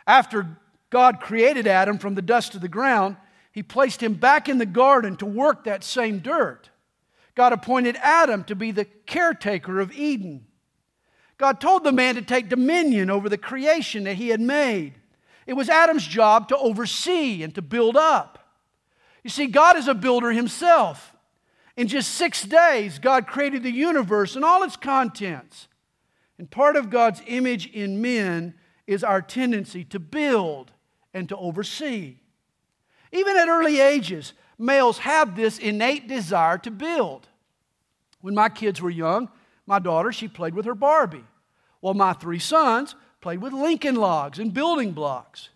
After 0.06 0.58
God 0.90 1.22
created 1.22 1.68
Adam 1.68 2.00
from 2.00 2.16
the 2.16 2.22
dust 2.22 2.54
of 2.54 2.60
the 2.60 2.68
ground, 2.68 3.16
he 3.54 3.64
placed 3.64 4.04
him 4.04 4.16
back 4.16 4.50
in 4.50 4.58
the 4.58 4.66
garden 4.66 5.16
to 5.16 5.26
work 5.26 5.64
that 5.64 5.86
same 5.86 6.20
dirt. 6.20 6.70
God 7.34 7.54
appointed 7.54 7.96
Adam 8.04 8.44
to 8.44 8.56
be 8.56 8.72
the 8.72 8.84
caretaker 8.84 9.80
of 9.80 9.94
Eden. 9.94 10.48
God 11.38 11.62
told 11.62 11.86
the 11.86 11.94
man 11.94 12.16
to 12.16 12.24
take 12.24 12.50
dominion 12.50 13.10
over 13.10 13.30
the 13.30 13.38
creation 13.38 14.04
that 14.04 14.16
he 14.16 14.28
had 14.28 14.42
made. 14.42 14.96
It 15.52 15.58
was 15.58 15.68
Adam's 15.68 16.08
job 16.08 16.48
to 16.48 16.58
oversee 16.58 17.44
and 17.44 17.54
to 17.56 17.62
build 17.62 17.98
up. 17.98 18.56
You 19.22 19.30
see, 19.30 19.48
God 19.48 19.76
is 19.76 19.90
a 19.90 19.94
builder 19.94 20.32
himself. 20.32 21.14
In 21.76 21.90
just 21.90 22.12
six 22.12 22.46
days, 22.46 23.00
God 23.00 23.28
created 23.28 23.62
the 23.62 23.70
universe 23.70 24.38
and 24.38 24.46
all 24.46 24.64
its 24.64 24.78
contents. 24.78 25.68
And 26.38 26.50
part 26.50 26.78
of 26.78 26.90
God's 26.90 27.22
image 27.28 27.68
in 27.68 28.02
men 28.02 28.54
is 28.88 29.04
our 29.04 29.22
tendency 29.22 29.84
to 29.84 30.00
build 30.00 30.72
and 31.14 31.28
to 31.28 31.36
oversee. 31.36 32.20
Even 33.12 33.36
at 33.36 33.50
early 33.50 33.82
ages, 33.82 34.32
males 34.58 35.00
have 35.00 35.36
this 35.36 35.60
innate 35.60 36.08
desire 36.08 36.60
to 36.60 36.72
build. 36.72 37.28
When 38.22 38.36
my 38.36 38.48
kids 38.48 38.82
were 38.82 38.90
young, 38.90 39.28
my 39.66 39.80
daughter, 39.80 40.14
she 40.14 40.30
played 40.30 40.56
with 40.56 40.64
her 40.64 40.76
Barbie. 40.76 41.26
While 41.82 41.96
my 41.96 42.14
three 42.14 42.40
sons 42.40 42.96
played 43.22 43.42
with 43.42 43.54
Lincoln 43.54 43.96
logs 43.96 44.40
and 44.40 44.54
building 44.54 44.92
blocks. 44.92 45.50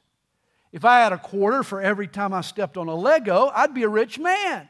If 0.72 0.86
I 0.86 1.00
had 1.00 1.14
a 1.14 1.18
quarter 1.18 1.64
for 1.64 1.82
every 1.82 2.08
time 2.08 2.34
I 2.34 2.42
stepped 2.42 2.78
on 2.78 2.88
a 2.88 2.96
Lego, 2.96 3.52
I'd 3.54 3.74
be 3.74 3.84
a 3.84 3.90
rich 3.90 4.20
man. 4.20 4.70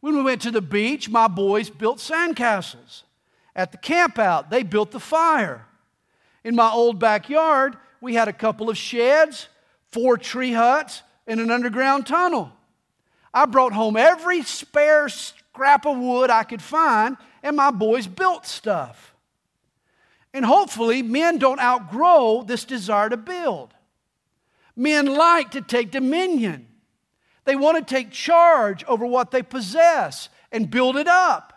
When 0.00 0.16
we 0.16 0.22
went 0.22 0.42
to 0.42 0.50
the 0.50 0.62
beach, 0.62 1.08
my 1.08 1.26
boys 1.26 1.68
built 1.68 1.98
sandcastles. 1.98 3.02
At 3.56 3.72
the 3.72 3.78
campout, 3.78 4.50
they 4.50 4.62
built 4.62 4.90
the 4.90 5.00
fire. 5.00 5.66
In 6.44 6.54
my 6.54 6.70
old 6.70 7.00
backyard, 7.00 7.76
we 8.00 8.14
had 8.14 8.28
a 8.28 8.32
couple 8.32 8.70
of 8.70 8.76
sheds, 8.76 9.48
four 9.90 10.16
tree 10.16 10.52
huts, 10.52 11.02
and 11.26 11.40
an 11.40 11.50
underground 11.50 12.06
tunnel. 12.06 12.52
I 13.34 13.46
brought 13.46 13.72
home 13.72 13.96
every 13.96 14.42
spare 14.42 15.08
scrap 15.08 15.86
of 15.86 15.98
wood 15.98 16.30
I 16.30 16.44
could 16.44 16.62
find, 16.62 17.16
and 17.42 17.56
my 17.56 17.70
boys 17.70 18.06
built 18.06 18.46
stuff. 18.46 19.15
And 20.36 20.44
hopefully, 20.44 21.00
men 21.00 21.38
don't 21.38 21.58
outgrow 21.58 22.42
this 22.42 22.66
desire 22.66 23.08
to 23.08 23.16
build. 23.16 23.72
Men 24.76 25.06
like 25.06 25.52
to 25.52 25.62
take 25.62 25.90
dominion. 25.90 26.66
They 27.46 27.56
want 27.56 27.78
to 27.78 27.94
take 27.94 28.10
charge 28.10 28.84
over 28.84 29.06
what 29.06 29.30
they 29.30 29.42
possess 29.42 30.28
and 30.52 30.70
build 30.70 30.98
it 30.98 31.08
up. 31.08 31.54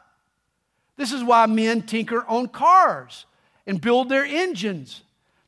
This 0.95 1.11
is 1.11 1.25
why 1.25 1.45
men 1.45 1.81
tinker 1.81 2.23
on 2.25 2.47
cars 2.47 3.25
and 3.67 3.81
build 3.81 4.07
their 4.07 4.23
engines. 4.23 5.01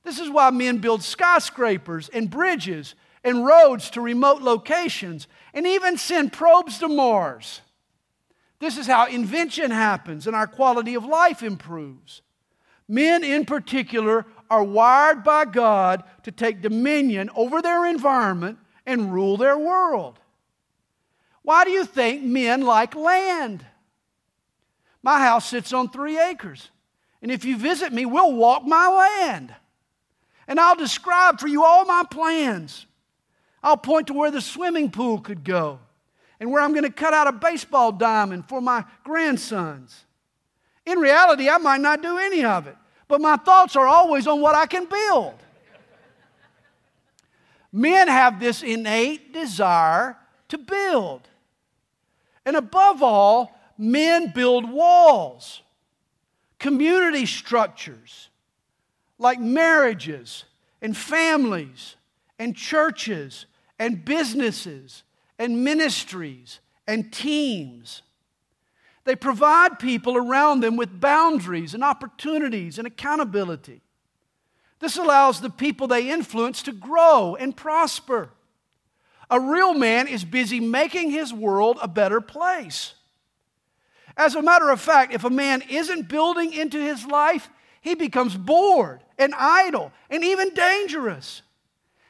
This 0.03 0.19
is 0.19 0.29
why 0.29 0.49
men 0.49 0.79
build 0.79 1.01
skyscrapers 1.01 2.09
and 2.09 2.29
bridges 2.29 2.95
and 3.23 3.45
roads 3.45 3.91
to 3.91 4.01
remote 4.01 4.41
locations 4.41 5.29
and 5.53 5.65
even 5.65 5.97
send 5.97 6.33
probes 6.33 6.79
to 6.79 6.89
Mars. 6.89 7.61
This 8.59 8.77
is 8.77 8.87
how 8.87 9.07
invention 9.07 9.71
happens 9.71 10.27
and 10.27 10.35
our 10.35 10.47
quality 10.47 10.95
of 10.95 11.05
life 11.05 11.41
improves. 11.41 12.21
Men, 12.91 13.23
in 13.23 13.45
particular, 13.45 14.25
are 14.49 14.65
wired 14.65 15.23
by 15.23 15.45
God 15.45 16.03
to 16.23 16.31
take 16.31 16.61
dominion 16.61 17.29
over 17.33 17.61
their 17.61 17.85
environment 17.85 18.57
and 18.85 19.13
rule 19.13 19.37
their 19.37 19.57
world. 19.57 20.19
Why 21.41 21.63
do 21.63 21.71
you 21.71 21.85
think 21.85 22.21
men 22.21 22.63
like 22.63 22.93
land? 22.93 23.65
My 25.01 25.21
house 25.21 25.47
sits 25.47 25.71
on 25.71 25.87
three 25.87 26.19
acres. 26.19 26.69
And 27.21 27.31
if 27.31 27.45
you 27.45 27.55
visit 27.55 27.93
me, 27.93 28.05
we'll 28.05 28.33
walk 28.33 28.65
my 28.65 28.89
land. 29.25 29.55
And 30.45 30.59
I'll 30.59 30.75
describe 30.75 31.39
for 31.39 31.47
you 31.47 31.63
all 31.63 31.85
my 31.85 32.03
plans. 32.11 32.87
I'll 33.63 33.77
point 33.77 34.07
to 34.07 34.13
where 34.13 34.31
the 34.31 34.41
swimming 34.41 34.91
pool 34.91 35.21
could 35.21 35.45
go 35.45 35.79
and 36.41 36.51
where 36.51 36.61
I'm 36.61 36.73
going 36.73 36.83
to 36.83 36.91
cut 36.91 37.13
out 37.13 37.27
a 37.27 37.31
baseball 37.31 37.93
diamond 37.93 38.49
for 38.49 38.59
my 38.59 38.83
grandsons. 39.05 40.03
In 40.85 40.99
reality, 40.99 41.49
I 41.49 41.57
might 41.57 41.79
not 41.79 42.01
do 42.01 42.17
any 42.17 42.43
of 42.43 42.67
it 42.67 42.75
but 43.11 43.19
my 43.19 43.35
thoughts 43.35 43.75
are 43.75 43.87
always 43.87 44.25
on 44.25 44.39
what 44.39 44.55
I 44.55 44.65
can 44.65 44.85
build. 44.85 45.33
Men 47.69 48.07
have 48.07 48.39
this 48.39 48.63
innate 48.63 49.33
desire 49.33 50.15
to 50.47 50.57
build. 50.57 51.27
And 52.45 52.55
above 52.55 53.03
all, 53.03 53.53
men 53.77 54.31
build 54.33 54.71
walls, 54.71 55.61
community 56.57 57.25
structures 57.25 58.29
like 59.19 59.41
marriages 59.41 60.45
and 60.81 60.95
families 60.95 61.97
and 62.39 62.55
churches 62.55 63.45
and 63.77 64.05
businesses 64.05 65.03
and 65.37 65.65
ministries 65.65 66.61
and 66.87 67.11
teams. 67.11 68.03
They 69.03 69.15
provide 69.15 69.79
people 69.79 70.15
around 70.15 70.59
them 70.59 70.77
with 70.77 70.99
boundaries 70.99 71.73
and 71.73 71.83
opportunities 71.83 72.77
and 72.77 72.85
accountability. 72.85 73.81
This 74.79 74.97
allows 74.97 75.41
the 75.41 75.49
people 75.49 75.87
they 75.87 76.09
influence 76.09 76.63
to 76.63 76.71
grow 76.71 77.35
and 77.35 77.55
prosper. 77.55 78.31
A 79.29 79.39
real 79.39 79.73
man 79.73 80.07
is 80.07 80.25
busy 80.25 80.59
making 80.59 81.11
his 81.11 81.33
world 81.33 81.77
a 81.81 81.87
better 81.87 82.19
place. 82.19 82.95
As 84.17 84.35
a 84.35 84.41
matter 84.41 84.69
of 84.69 84.81
fact, 84.81 85.13
if 85.13 85.23
a 85.23 85.29
man 85.29 85.63
isn't 85.69 86.09
building 86.09 86.53
into 86.53 86.79
his 86.79 87.05
life, 87.05 87.49
he 87.79 87.95
becomes 87.95 88.35
bored 88.35 89.01
and 89.17 89.33
idle 89.35 89.91
and 90.09 90.23
even 90.23 90.53
dangerous. 90.53 91.41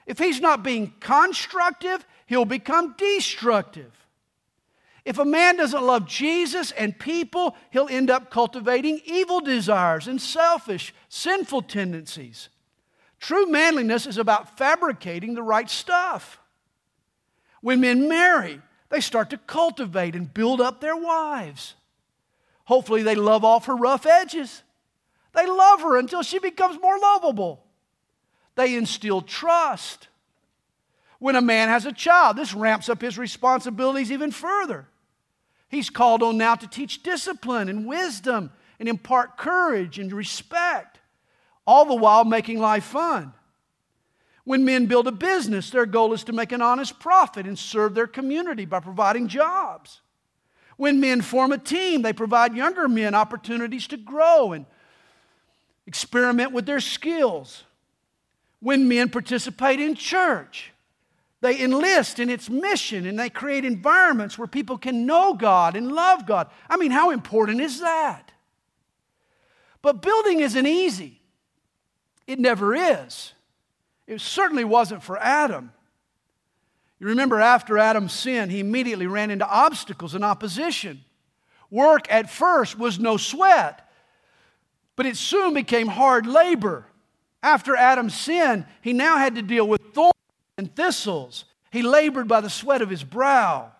If 0.06 0.18
he's 0.18 0.42
not 0.42 0.64
being 0.64 0.94
constructive, 1.00 2.06
he'll 2.26 2.46
become 2.46 2.96
destructive. 2.98 4.01
If 5.04 5.18
a 5.18 5.26
man 5.26 5.58
doesn't 5.58 5.84
love 5.84 6.08
Jesus 6.08 6.72
and 6.72 6.98
people, 6.98 7.56
he'll 7.72 7.88
end 7.90 8.12
up 8.12 8.30
cultivating 8.30 9.02
evil 9.06 9.42
desires 9.42 10.08
and 10.08 10.22
selfish, 10.22 10.94
sinful 11.10 11.64
tendencies. 11.64 12.50
True 13.20 13.48
manliness 13.48 14.06
is 14.06 14.18
about 14.18 14.58
fabricating 14.58 15.34
the 15.34 15.44
right 15.44 15.70
stuff. 15.70 16.40
When 17.62 17.82
men 17.82 18.08
marry, 18.08 18.62
they 18.90 19.02
start 19.02 19.30
to 19.32 19.38
cultivate 19.38 20.16
and 20.16 20.32
build 20.32 20.62
up 20.62 20.82
their 20.82 20.96
wives. 20.96 21.76
Hopefully, 22.66 23.04
they 23.04 23.16
love 23.16 23.44
off 23.44 23.66
her 23.66 23.76
rough 23.76 24.06
edges. 24.06 24.64
They 25.34 25.48
love 25.48 25.82
her 25.82 25.98
until 25.98 26.24
she 26.24 26.40
becomes 26.40 26.80
more 26.82 26.98
lovable. 27.00 27.64
They 28.56 28.76
instill 28.76 29.22
trust. 29.22 30.10
When 31.20 31.36
a 31.36 31.42
man 31.42 31.70
has 31.70 31.86
a 31.86 31.92
child, 31.92 32.38
this 32.38 32.54
ramps 32.54 32.90
up 32.90 33.02
his 33.02 33.18
responsibilities 33.18 34.12
even 34.12 34.32
further. 34.32 34.88
He's 35.72 35.90
called 35.90 36.22
on 36.22 36.38
now 36.38 36.56
to 36.56 36.68
teach 36.68 37.02
discipline 37.02 37.70
and 37.70 37.88
wisdom 37.88 38.52
and 38.78 38.90
impart 38.90 39.38
courage 39.38 40.00
and 40.00 40.12
respect, 40.12 41.00
all 41.66 41.86
the 41.86 41.96
while 41.96 42.26
making 42.26 42.60
life 42.60 42.84
fun. 42.84 43.34
When 44.44 44.66
men 44.66 44.88
build 44.88 45.08
a 45.08 45.14
business, 45.14 45.70
their 45.70 45.86
goal 45.86 46.12
is 46.12 46.26
to 46.26 46.34
make 46.34 46.52
an 46.52 46.62
honest 46.62 47.00
profit 47.00 47.46
and 47.46 47.58
serve 47.58 47.96
their 47.96 48.08
community 48.08 48.66
by 48.66 48.82
providing 48.82 49.30
jobs. 49.30 50.02
When 50.76 51.00
men 51.00 51.22
form 51.22 51.54
a 51.54 51.58
team, 51.58 52.02
they 52.02 52.12
provide 52.12 52.54
younger 52.54 52.90
men 52.90 53.16
opportunities 53.16 53.88
to 53.88 53.98
grow 53.98 54.52
and 54.52 54.66
experiment 55.88 56.52
with 56.52 56.66
their 56.66 56.82
skills. 56.82 57.64
When 58.60 58.90
men 58.90 59.10
participate 59.10 59.80
in 59.80 59.96
church, 59.96 60.74
they 61.42 61.60
enlist 61.60 62.20
in 62.20 62.30
its 62.30 62.50
mission 62.50 63.08
and 63.08 63.20
they 63.20 63.30
create 63.30 63.66
environments 63.66 64.38
where 64.38 64.48
people 64.48 64.78
can 64.78 65.08
know 65.08 65.34
God 65.34 65.76
and 65.76 65.92
love 65.92 66.28
God. 66.28 66.50
I 66.70 66.78
mean, 66.78 66.92
how 66.92 67.10
important 67.10 67.62
is 67.62 67.80
that? 67.80 68.32
But 69.82 70.04
building 70.04 70.42
isn't 70.42 70.68
easy. 70.68 71.20
It 72.28 72.40
never 72.40 72.76
is. 72.76 73.34
It 74.06 74.22
certainly 74.22 74.64
wasn't 74.64 75.02
for 75.02 75.18
Adam. 75.18 75.72
You 77.00 77.08
remember 77.08 77.40
after 77.40 77.80
Adam's 77.80 78.14
sin, 78.14 78.52
he 78.52 78.60
immediately 78.60 79.08
ran 79.08 79.32
into 79.32 79.48
obstacles 79.48 80.14
and 80.14 80.24
opposition. 80.24 81.04
Work 81.72 82.12
at 82.12 82.30
first 82.30 82.78
was 82.78 83.00
no 83.00 83.18
sweat, 83.18 83.90
but 84.96 85.08
it 85.08 85.18
soon 85.18 85.56
became 85.56 85.88
hard 85.88 86.28
labor. 86.28 86.86
After 87.42 87.76
Adam's 87.76 88.14
sin, 88.14 88.68
he 88.82 88.94
now 88.94 89.18
had 89.18 89.34
to 89.34 89.42
deal 89.42 89.68
with 89.68 89.82
thorns 89.96 90.12
and 90.58 90.76
thistles. 90.76 91.46
He 91.72 91.82
labored 91.82 92.28
by 92.28 92.42
the 92.42 92.50
sweat 92.50 92.82
of 92.82 92.90
his 92.90 93.04
brow. 93.04 93.72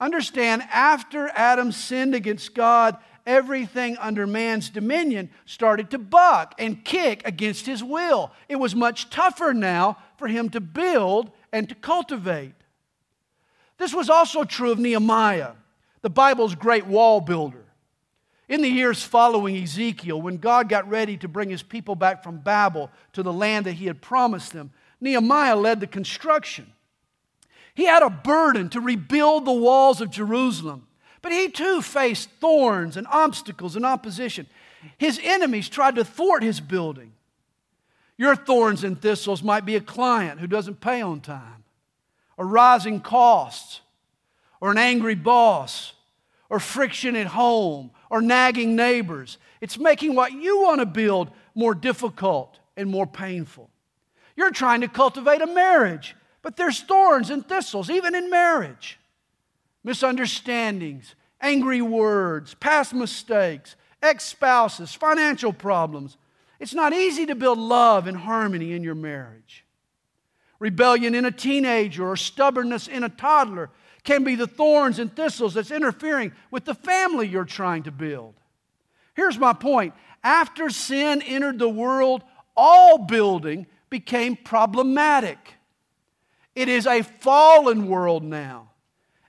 Understand, 0.00 0.62
after 0.72 1.30
Adam 1.34 1.72
sinned 1.72 2.14
against 2.14 2.54
God, 2.54 2.96
everything 3.24 3.96
under 3.98 4.26
man's 4.26 4.68
dominion 4.68 5.30
started 5.46 5.90
to 5.90 5.98
buck 5.98 6.54
and 6.58 6.84
kick 6.84 7.22
against 7.24 7.66
his 7.66 7.84
will. 7.84 8.32
It 8.48 8.56
was 8.56 8.74
much 8.74 9.10
tougher 9.10 9.54
now 9.54 9.98
for 10.18 10.28
him 10.28 10.50
to 10.50 10.60
build 10.60 11.30
and 11.52 11.68
to 11.68 11.74
cultivate. 11.74 12.54
This 13.78 13.94
was 13.94 14.10
also 14.10 14.44
true 14.44 14.72
of 14.72 14.78
Nehemiah, 14.78 15.52
the 16.02 16.10
Bible's 16.10 16.54
great 16.54 16.86
wall 16.86 17.20
builder. 17.20 17.64
In 18.48 18.60
the 18.60 18.68
years 18.68 19.02
following 19.02 19.56
Ezekiel, 19.56 20.20
when 20.20 20.36
God 20.36 20.68
got 20.68 20.88
ready 20.88 21.16
to 21.18 21.28
bring 21.28 21.48
his 21.48 21.62
people 21.62 21.94
back 21.94 22.22
from 22.22 22.38
Babel 22.38 22.90
to 23.12 23.22
the 23.22 23.32
land 23.32 23.66
that 23.66 23.74
he 23.74 23.86
had 23.86 24.02
promised 24.02 24.52
them, 24.52 24.72
Nehemiah 25.02 25.56
led 25.56 25.80
the 25.80 25.86
construction. 25.86 26.72
He 27.74 27.86
had 27.86 28.02
a 28.02 28.08
burden 28.08 28.70
to 28.70 28.80
rebuild 28.80 29.44
the 29.44 29.52
walls 29.52 30.00
of 30.00 30.10
Jerusalem. 30.10 30.86
But 31.22 31.32
he 31.32 31.48
too 31.48 31.82
faced 31.82 32.30
thorns 32.40 32.96
and 32.96 33.06
obstacles 33.10 33.76
and 33.76 33.84
opposition. 33.84 34.46
His 34.98 35.20
enemies 35.22 35.68
tried 35.68 35.96
to 35.96 36.04
thwart 36.04 36.42
his 36.42 36.60
building. 36.60 37.12
Your 38.16 38.36
thorns 38.36 38.84
and 38.84 39.00
thistles 39.00 39.42
might 39.42 39.64
be 39.64 39.76
a 39.76 39.80
client 39.80 40.40
who 40.40 40.46
doesn't 40.46 40.80
pay 40.80 41.00
on 41.00 41.20
time, 41.20 41.64
or 42.36 42.46
rising 42.46 43.00
costs, 43.00 43.80
or 44.60 44.70
an 44.70 44.78
angry 44.78 45.14
boss, 45.14 45.94
or 46.48 46.60
friction 46.60 47.16
at 47.16 47.28
home, 47.28 47.90
or 48.10 48.20
nagging 48.20 48.76
neighbors. 48.76 49.38
It's 49.60 49.78
making 49.78 50.14
what 50.14 50.32
you 50.32 50.62
want 50.62 50.80
to 50.80 50.86
build 50.86 51.30
more 51.54 51.74
difficult 51.74 52.58
and 52.76 52.88
more 52.88 53.06
painful. 53.06 53.70
You're 54.36 54.50
trying 54.50 54.80
to 54.80 54.88
cultivate 54.88 55.42
a 55.42 55.46
marriage, 55.46 56.16
but 56.42 56.56
there's 56.56 56.80
thorns 56.80 57.30
and 57.30 57.46
thistles, 57.46 57.90
even 57.90 58.14
in 58.14 58.30
marriage 58.30 58.98
misunderstandings, 59.84 61.14
angry 61.40 61.82
words, 61.82 62.54
past 62.54 62.94
mistakes, 62.94 63.74
ex 64.00 64.24
spouses, 64.24 64.94
financial 64.94 65.52
problems. 65.52 66.16
It's 66.60 66.74
not 66.74 66.92
easy 66.92 67.26
to 67.26 67.34
build 67.34 67.58
love 67.58 68.06
and 68.06 68.16
harmony 68.16 68.72
in 68.72 68.84
your 68.84 68.94
marriage. 68.94 69.64
Rebellion 70.60 71.14
in 71.16 71.24
a 71.24 71.32
teenager 71.32 72.08
or 72.08 72.16
stubbornness 72.16 72.86
in 72.86 73.02
a 73.02 73.08
toddler 73.08 73.70
can 74.04 74.22
be 74.22 74.36
the 74.36 74.46
thorns 74.46 75.00
and 75.00 75.14
thistles 75.14 75.54
that's 75.54 75.72
interfering 75.72 76.32
with 76.52 76.64
the 76.64 76.74
family 76.74 77.26
you're 77.26 77.44
trying 77.44 77.82
to 77.84 77.90
build. 77.90 78.34
Here's 79.14 79.38
my 79.38 79.52
point 79.52 79.94
after 80.22 80.70
sin 80.70 81.20
entered 81.22 81.58
the 81.58 81.68
world, 81.68 82.22
all 82.56 82.98
building 82.98 83.66
became 83.92 84.34
problematic. 84.34 85.54
It 86.56 86.68
is 86.68 86.86
a 86.86 87.02
fallen 87.02 87.86
world 87.86 88.24
now. 88.24 88.70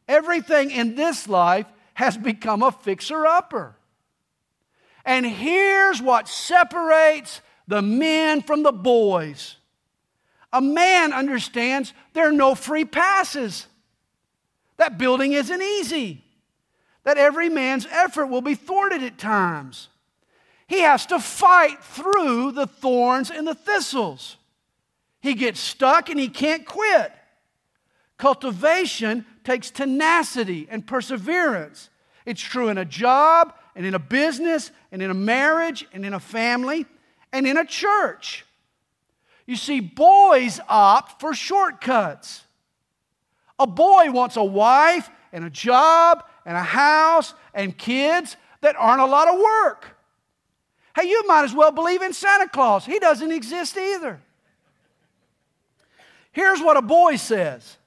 Everything 0.08 0.72
in 0.72 0.96
this 0.96 1.28
life 1.28 1.68
has 1.94 2.18
become 2.18 2.64
a 2.64 2.72
fixer 2.72 3.28
upper. 3.28 3.76
And 5.06 5.26
here's 5.26 6.02
what 6.02 6.30
separates 6.30 7.42
the 7.68 7.82
men 7.82 8.42
from 8.42 8.64
the 8.64 8.72
boys 8.72 9.58
a 10.54 10.62
man 10.62 11.14
understands 11.14 11.94
there 12.14 12.30
are 12.30 12.32
no 12.32 12.54
free 12.56 12.86
passes, 12.86 13.66
that 14.78 15.00
building 15.00 15.34
isn't 15.34 15.62
easy, 15.62 16.24
that 17.04 17.18
every 17.18 17.50
man's 17.50 17.88
effort 17.88 18.28
will 18.28 18.42
be 18.42 18.56
thwarted 18.56 19.02
at 19.02 19.18
times. 19.18 19.90
He 20.68 20.82
has 20.82 21.08
to 21.08 21.20
fight 21.20 21.84
through 21.84 22.52
the 22.52 22.68
thorns 22.68 23.32
and 23.32 23.48
the 23.48 23.56
thistles. 23.56 24.38
He 25.24 25.36
gets 25.36 25.62
stuck 25.62 26.10
and 26.10 26.20
he 26.20 26.28
can't 26.28 26.66
quit. 26.66 27.10
Cultivation 28.18 29.26
takes 29.46 29.72
tenacity 29.72 30.68
and 30.70 30.86
perseverance. 30.86 31.90
It's 32.26 32.42
true 32.42 32.68
in 32.68 32.78
a 32.78 32.84
job, 32.84 33.54
and 33.74 33.86
in 33.86 33.94
a 33.94 34.00
business, 34.00 34.70
and 34.92 35.02
in 35.02 35.10
a 35.10 35.14
marriage, 35.14 35.88
and 35.94 36.06
in 36.06 36.14
a 36.14 36.20
family, 36.20 36.86
and 37.32 37.48
in 37.48 37.56
a 37.56 37.66
church. 37.66 38.46
You 39.46 39.56
see, 39.56 39.80
boys 39.80 40.60
opt 40.68 41.22
for 41.22 41.34
shortcuts. 41.34 42.44
A 43.58 43.66
boy 43.66 44.12
wants 44.12 44.36
a 44.36 44.44
wife 44.44 45.10
and 45.32 45.46
a 45.46 45.50
job 45.50 46.26
and 46.46 46.58
a 46.58 46.64
house 46.64 47.34
and 47.54 47.78
kids 47.78 48.36
that 48.60 48.76
aren't 48.78 49.02
a 49.02 49.06
lot 49.06 49.30
of 49.30 49.40
work. 49.40 49.98
Hey, 50.98 51.08
you 51.08 51.24
might 51.28 51.46
as 51.46 51.54
well 51.54 51.72
believe 51.72 52.02
in 52.02 52.12
Santa 52.12 52.50
Claus. 52.50 52.86
He 52.86 53.00
doesn't 53.00 53.32
exist 53.32 53.78
either. 53.78 54.22
Here's 56.34 56.62
what 56.62 56.76
a 56.76 56.82
boy 56.82 57.16
says 57.16 57.78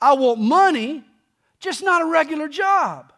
I 0.00 0.14
want 0.14 0.40
money, 0.40 1.04
just 1.60 1.82
not 1.82 2.02
a 2.02 2.06
regular 2.06 2.48
job. 2.48 3.12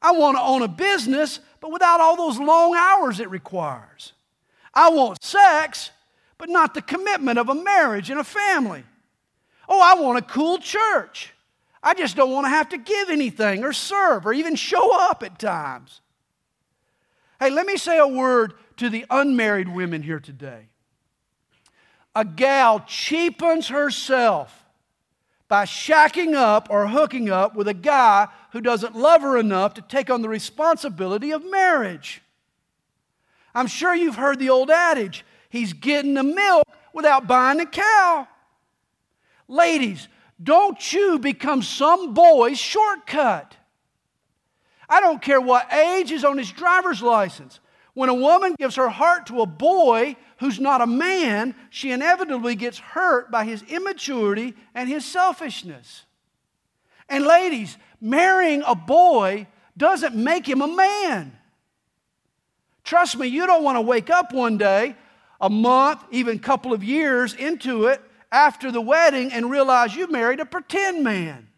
I 0.00 0.12
want 0.12 0.36
to 0.36 0.42
own 0.42 0.62
a 0.62 0.68
business, 0.68 1.40
but 1.60 1.72
without 1.72 2.00
all 2.00 2.16
those 2.16 2.38
long 2.38 2.76
hours 2.76 3.18
it 3.18 3.28
requires. 3.30 4.12
I 4.72 4.90
want 4.90 5.24
sex, 5.24 5.90
but 6.36 6.48
not 6.48 6.74
the 6.74 6.82
commitment 6.82 7.38
of 7.38 7.48
a 7.48 7.54
marriage 7.54 8.10
and 8.10 8.20
a 8.20 8.24
family. 8.24 8.84
Oh, 9.68 9.80
I 9.82 10.00
want 10.00 10.18
a 10.18 10.22
cool 10.22 10.58
church. 10.58 11.34
I 11.82 11.94
just 11.94 12.16
don't 12.16 12.32
want 12.32 12.44
to 12.44 12.50
have 12.50 12.68
to 12.70 12.78
give 12.78 13.10
anything 13.10 13.64
or 13.64 13.72
serve 13.72 14.26
or 14.26 14.32
even 14.32 14.54
show 14.54 14.96
up 15.08 15.22
at 15.22 15.38
times. 15.38 16.00
Hey, 17.40 17.50
let 17.50 17.66
me 17.66 17.76
say 17.76 17.98
a 17.98 18.06
word 18.06 18.54
to 18.76 18.90
the 18.90 19.04
unmarried 19.10 19.68
women 19.68 20.02
here 20.02 20.20
today. 20.20 20.67
A 22.18 22.24
gal 22.24 22.80
cheapens 22.80 23.68
herself 23.68 24.64
by 25.46 25.66
shacking 25.66 26.34
up 26.34 26.66
or 26.68 26.88
hooking 26.88 27.30
up 27.30 27.54
with 27.54 27.68
a 27.68 27.74
guy 27.74 28.26
who 28.50 28.60
doesn't 28.60 28.96
love 28.96 29.22
her 29.22 29.38
enough 29.38 29.74
to 29.74 29.82
take 29.82 30.10
on 30.10 30.20
the 30.20 30.28
responsibility 30.28 31.30
of 31.30 31.48
marriage. 31.48 32.20
I'm 33.54 33.68
sure 33.68 33.94
you've 33.94 34.16
heard 34.16 34.40
the 34.40 34.50
old 34.50 34.68
adage 34.68 35.24
he's 35.48 35.72
getting 35.72 36.14
the 36.14 36.24
milk 36.24 36.64
without 36.92 37.28
buying 37.28 37.58
the 37.58 37.66
cow. 37.66 38.26
Ladies, 39.46 40.08
don't 40.42 40.92
you 40.92 41.20
become 41.20 41.62
some 41.62 42.14
boy's 42.14 42.58
shortcut. 42.58 43.54
I 44.88 44.98
don't 44.98 45.22
care 45.22 45.40
what 45.40 45.72
age 45.72 46.10
is 46.10 46.24
on 46.24 46.36
his 46.36 46.50
driver's 46.50 47.00
license. 47.00 47.60
When 47.94 48.08
a 48.08 48.14
woman 48.14 48.56
gives 48.58 48.74
her 48.74 48.88
heart 48.88 49.26
to 49.26 49.40
a 49.40 49.46
boy 49.46 50.16
who's 50.38 50.60
not 50.60 50.80
a 50.80 50.86
man, 50.86 51.54
she 51.70 51.90
inevitably 51.90 52.54
gets 52.54 52.78
hurt 52.78 53.30
by 53.30 53.44
his 53.44 53.62
immaturity 53.62 54.54
and 54.74 54.88
his 54.88 55.04
selfishness. 55.04 56.04
And 57.08 57.24
ladies, 57.24 57.76
marrying 58.00 58.62
a 58.66 58.74
boy 58.74 59.46
doesn't 59.76 60.14
make 60.14 60.46
him 60.48 60.62
a 60.62 60.68
man. 60.68 61.36
Trust 62.84 63.18
me, 63.18 63.26
you 63.26 63.46
don't 63.46 63.62
want 63.62 63.76
to 63.76 63.82
wake 63.82 64.10
up 64.10 64.32
one 64.32 64.58
day, 64.58 64.96
a 65.40 65.50
month, 65.50 66.02
even 66.10 66.38
couple 66.38 66.72
of 66.72 66.82
years 66.82 67.34
into 67.34 67.86
it, 67.86 68.00
after 68.30 68.70
the 68.70 68.80
wedding, 68.80 69.32
and 69.32 69.50
realize 69.50 69.94
you 69.94 70.10
married 70.10 70.40
a 70.40 70.44
pretend 70.44 71.02
man, 71.02 71.48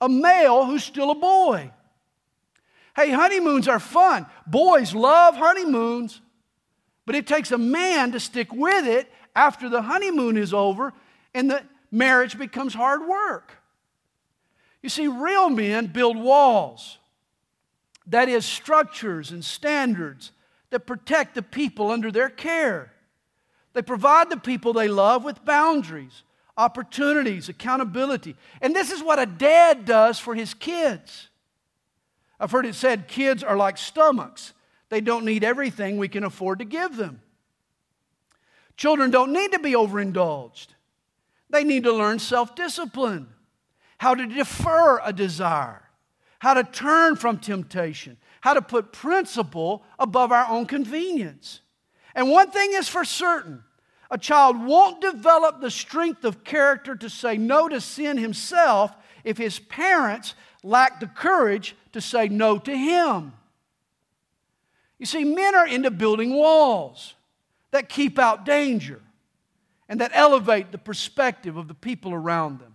a 0.00 0.08
male 0.08 0.64
who's 0.64 0.84
still 0.84 1.10
a 1.10 1.14
boy. 1.14 1.70
Hey, 2.94 3.10
honeymoons 3.10 3.68
are 3.68 3.78
fun. 3.78 4.26
Boys 4.46 4.94
love 4.94 5.36
honeymoons. 5.36 6.20
But 7.08 7.16
it 7.16 7.26
takes 7.26 7.52
a 7.52 7.56
man 7.56 8.12
to 8.12 8.20
stick 8.20 8.52
with 8.52 8.86
it 8.86 9.10
after 9.34 9.70
the 9.70 9.80
honeymoon 9.80 10.36
is 10.36 10.52
over 10.52 10.92
and 11.32 11.50
the 11.50 11.62
marriage 11.90 12.38
becomes 12.38 12.74
hard 12.74 13.08
work. 13.08 13.54
You 14.82 14.90
see, 14.90 15.08
real 15.08 15.48
men 15.48 15.86
build 15.86 16.18
walls, 16.18 16.98
that 18.08 18.28
is, 18.28 18.44
structures 18.44 19.30
and 19.30 19.42
standards 19.42 20.32
that 20.68 20.80
protect 20.80 21.34
the 21.34 21.40
people 21.40 21.90
under 21.90 22.12
their 22.12 22.28
care. 22.28 22.92
They 23.72 23.80
provide 23.80 24.28
the 24.28 24.36
people 24.36 24.74
they 24.74 24.88
love 24.88 25.24
with 25.24 25.46
boundaries, 25.46 26.24
opportunities, 26.58 27.48
accountability. 27.48 28.36
And 28.60 28.76
this 28.76 28.92
is 28.92 29.02
what 29.02 29.18
a 29.18 29.24
dad 29.24 29.86
does 29.86 30.18
for 30.18 30.34
his 30.34 30.52
kids. 30.52 31.30
I've 32.38 32.50
heard 32.50 32.66
it 32.66 32.74
said 32.74 33.08
kids 33.08 33.42
are 33.42 33.56
like 33.56 33.78
stomachs, 33.78 34.52
they 34.90 35.00
don't 35.00 35.24
need 35.24 35.44
everything 35.44 35.96
we 35.96 36.08
can 36.08 36.24
afford 36.24 36.60
to 36.60 36.64
give 36.64 36.96
them. 36.96 37.20
Children 38.76 39.10
don't 39.10 39.32
need 39.32 39.52
to 39.52 39.58
be 39.58 39.74
overindulged, 39.74 40.74
they 41.50 41.64
need 41.64 41.84
to 41.84 41.92
learn 41.92 42.18
self 42.18 42.54
discipline, 42.54 43.28
how 43.98 44.14
to 44.14 44.26
defer 44.26 45.00
a 45.04 45.12
desire, 45.12 45.82
how 46.38 46.54
to 46.54 46.64
turn 46.64 47.16
from 47.16 47.38
temptation, 47.38 48.16
how 48.40 48.54
to 48.54 48.62
put 48.62 48.92
principle 48.92 49.84
above 49.98 50.32
our 50.32 50.46
own 50.48 50.66
convenience. 50.66 51.60
And 52.14 52.30
one 52.30 52.50
thing 52.50 52.70
is 52.72 52.88
for 52.88 53.04
certain 53.04 53.64
a 54.10 54.18
child 54.18 54.64
won't 54.64 55.00
develop 55.00 55.60
the 55.60 55.70
strength 55.70 56.24
of 56.24 56.42
character 56.44 56.96
to 56.96 57.10
say 57.10 57.36
no 57.36 57.68
to 57.68 57.80
sin 57.80 58.16
himself 58.16 58.96
if 59.22 59.36
his 59.36 59.58
parents 59.58 60.34
lack 60.62 61.00
the 61.00 61.06
courage 61.06 61.76
to 61.92 62.00
say 62.00 62.28
no 62.28 62.58
to 62.58 62.76
him. 62.76 63.34
You 64.98 65.06
see, 65.06 65.24
men 65.24 65.54
are 65.54 65.66
into 65.66 65.90
building 65.90 66.34
walls 66.34 67.14
that 67.70 67.88
keep 67.88 68.18
out 68.18 68.44
danger 68.44 69.00
and 69.88 70.00
that 70.00 70.10
elevate 70.14 70.72
the 70.72 70.78
perspective 70.78 71.56
of 71.56 71.68
the 71.68 71.74
people 71.74 72.12
around 72.12 72.60
them. 72.60 72.74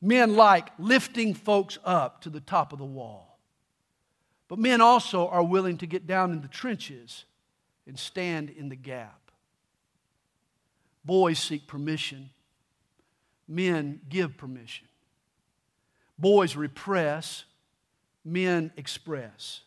Men 0.00 0.34
like 0.34 0.68
lifting 0.78 1.34
folks 1.34 1.78
up 1.84 2.20
to 2.22 2.30
the 2.30 2.40
top 2.40 2.72
of 2.72 2.78
the 2.78 2.84
wall. 2.84 3.38
But 4.48 4.58
men 4.58 4.80
also 4.80 5.28
are 5.28 5.42
willing 5.42 5.78
to 5.78 5.86
get 5.86 6.06
down 6.06 6.32
in 6.32 6.42
the 6.42 6.48
trenches 6.48 7.24
and 7.86 7.98
stand 7.98 8.50
in 8.50 8.68
the 8.68 8.76
gap. 8.76 9.30
Boys 11.04 11.38
seek 11.38 11.66
permission, 11.66 12.30
men 13.46 14.00
give 14.08 14.36
permission. 14.36 14.88
Boys 16.18 16.56
repress, 16.56 17.44
men 18.24 18.72
express. 18.76 19.60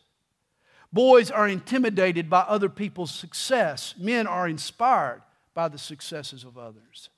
Boys 0.97 1.29
are 1.29 1.47
intimidated 1.47 2.27
by 2.27 2.39
other 2.39 2.69
people's 2.69 3.11
success, 3.11 3.93
men 3.99 4.25
are 4.25 4.47
inspired 4.47 5.21
by 5.53 5.67
the 5.67 5.77
successes 5.77 6.43
of 6.43 6.57
others. 6.57 7.09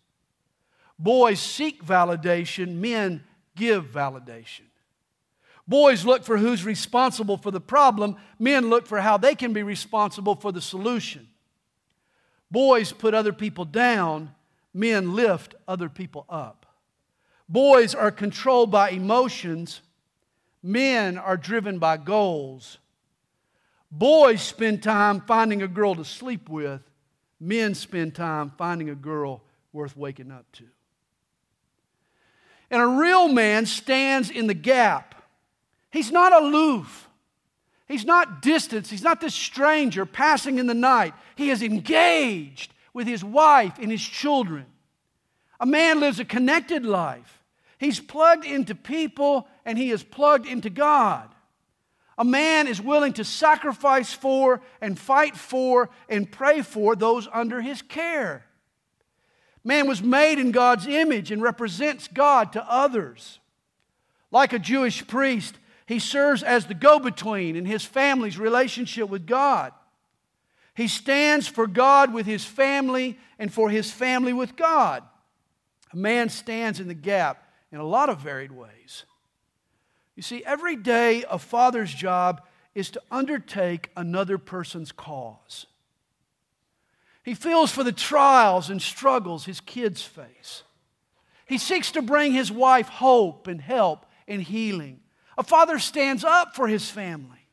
Boys 1.00 1.40
seek 1.40 1.82
validation, 1.86 2.76
men 2.76 3.24
give 3.56 3.86
validation. 3.86 4.66
Boys 5.66 6.04
look 6.04 6.26
for 6.26 6.38
who's 6.38 6.66
responsible 6.66 7.38
for 7.38 7.52
the 7.52 7.62
problem, 7.62 8.18
men 8.38 8.70
look 8.70 8.86
for 8.86 9.00
how 9.00 9.16
they 9.16 9.34
can 9.34 9.54
be 9.54 9.64
responsible 9.64 10.36
for 10.36 10.52
the 10.52 10.60
solution. 10.60 11.30
Boys 12.52 12.92
put 12.92 13.14
other 13.14 13.32
people 13.32 13.64
down, 13.64 14.36
men 14.74 15.16
lift 15.16 15.56
other 15.70 15.88
people 15.88 16.26
up. 16.28 16.66
Boys 17.48 17.96
are 17.96 18.12
controlled 18.12 18.72
by 18.72 18.90
emotions, 18.90 19.80
men 20.62 21.18
are 21.18 21.38
driven 21.38 21.80
by 21.80 21.96
goals. 21.96 22.78
Boys 23.92 24.42
spend 24.42 24.84
time 24.84 25.22
finding 25.22 25.62
a 25.62 25.68
girl 25.68 25.96
to 25.96 26.06
sleep 26.06 26.48
with, 26.48 26.82
men 27.40 27.74
spend 27.74 28.16
time 28.16 28.52
finding 28.58 28.90
a 28.90 28.96
girl 28.96 29.44
worth 29.74 29.98
waking 29.98 30.32
up 30.32 30.46
to. 30.54 30.66
And 32.70 32.82
a 32.82 32.88
real 32.88 33.28
man 33.28 33.66
stands 33.66 34.30
in 34.30 34.48
the 34.48 34.54
gap. 34.54 35.16
He's 35.92 36.12
not 36.12 36.34
aloof. 36.34 37.10
He's 37.88 38.06
not 38.06 38.44
distant. 38.44 38.88
He's 38.88 39.02
not 39.02 39.22
this 39.22 39.34
stranger 39.34 40.06
passing 40.06 40.60
in 40.60 40.68
the 40.68 40.76
night. 40.76 41.16
He 41.36 41.50
is 41.50 41.64
engaged 41.64 42.72
with 42.94 43.08
his 43.08 43.24
wife 43.24 43.80
and 43.80 43.92
his 43.92 44.04
children. 44.04 44.68
A 45.60 45.66
man 45.66 46.00
lives 46.00 46.20
a 46.20 46.26
connected 46.26 46.86
life. 46.86 47.42
He's 47.80 48.00
plugged 48.00 48.46
into 48.46 48.76
people 48.76 49.48
and 49.66 49.78
he 49.78 49.90
is 49.90 50.04
plugged 50.04 50.46
into 50.46 50.70
God. 50.70 51.28
A 52.20 52.26
man 52.26 52.68
is 52.68 52.82
willing 52.82 53.14
to 53.14 53.24
sacrifice 53.24 54.12
for 54.12 54.62
and 54.82 55.00
fight 55.00 55.38
for 55.38 55.90
and 56.10 56.30
pray 56.30 56.62
for 56.62 56.98
those 56.98 57.30
under 57.32 57.62
his 57.62 57.82
care. 57.82 58.46
Man 59.64 59.88
was 59.88 60.04
made 60.04 60.38
in 60.38 60.52
God's 60.52 60.86
image 60.86 61.32
and 61.32 61.42
represents 61.42 62.10
God 62.10 62.52
to 62.54 62.72
others. 62.72 63.40
Like 64.32 64.52
a 64.52 64.60
Jewish 64.60 65.08
priest, 65.08 65.56
he 65.86 65.98
serves 65.98 66.44
as 66.44 66.66
the 66.66 66.74
go 66.74 67.00
between 67.00 67.56
in 67.56 67.64
his 67.64 67.86
family's 67.86 68.38
relationship 68.38 69.10
with 69.10 69.26
God. 69.26 69.72
He 70.76 70.90
stands 70.90 71.48
for 71.48 71.68
God 71.68 72.14
with 72.14 72.26
his 72.26 72.44
family 72.44 73.18
and 73.38 73.52
for 73.52 73.70
his 73.70 73.92
family 73.92 74.34
with 74.34 74.58
God. 74.58 75.04
A 75.94 75.96
man 75.96 76.28
stands 76.28 76.82
in 76.82 76.90
the 76.90 76.94
gap 76.94 77.50
in 77.72 77.80
a 77.80 77.86
lot 77.86 78.10
of 78.10 78.20
varied 78.20 78.52
ways. 78.52 79.06
You 80.20 80.24
see, 80.24 80.44
every 80.44 80.76
day 80.76 81.24
a 81.30 81.40
father's 81.40 81.94
job 81.94 82.42
is 82.76 82.90
to 82.90 83.02
undertake 83.10 83.90
another 83.96 84.38
person's 84.38 84.92
cause. 84.92 85.66
He 87.24 87.34
feels 87.34 87.72
for 87.72 87.86
the 87.86 87.94
trials 87.94 88.70
and 88.70 88.82
struggles 88.82 89.46
his 89.46 89.62
kids 89.62 90.02
face. 90.02 90.64
He 91.46 91.58
seeks 91.58 91.94
to 91.94 92.02
bring 92.02 92.34
his 92.34 92.52
wife 92.52 92.90
hope 92.90 93.48
and 93.48 93.62
help 93.62 94.06
and 94.28 94.42
healing. 94.42 95.00
A 95.38 95.44
father 95.44 95.80
stands 95.80 96.26
up 96.26 96.54
for 96.54 96.68
his 96.68 96.90
family. 96.90 97.48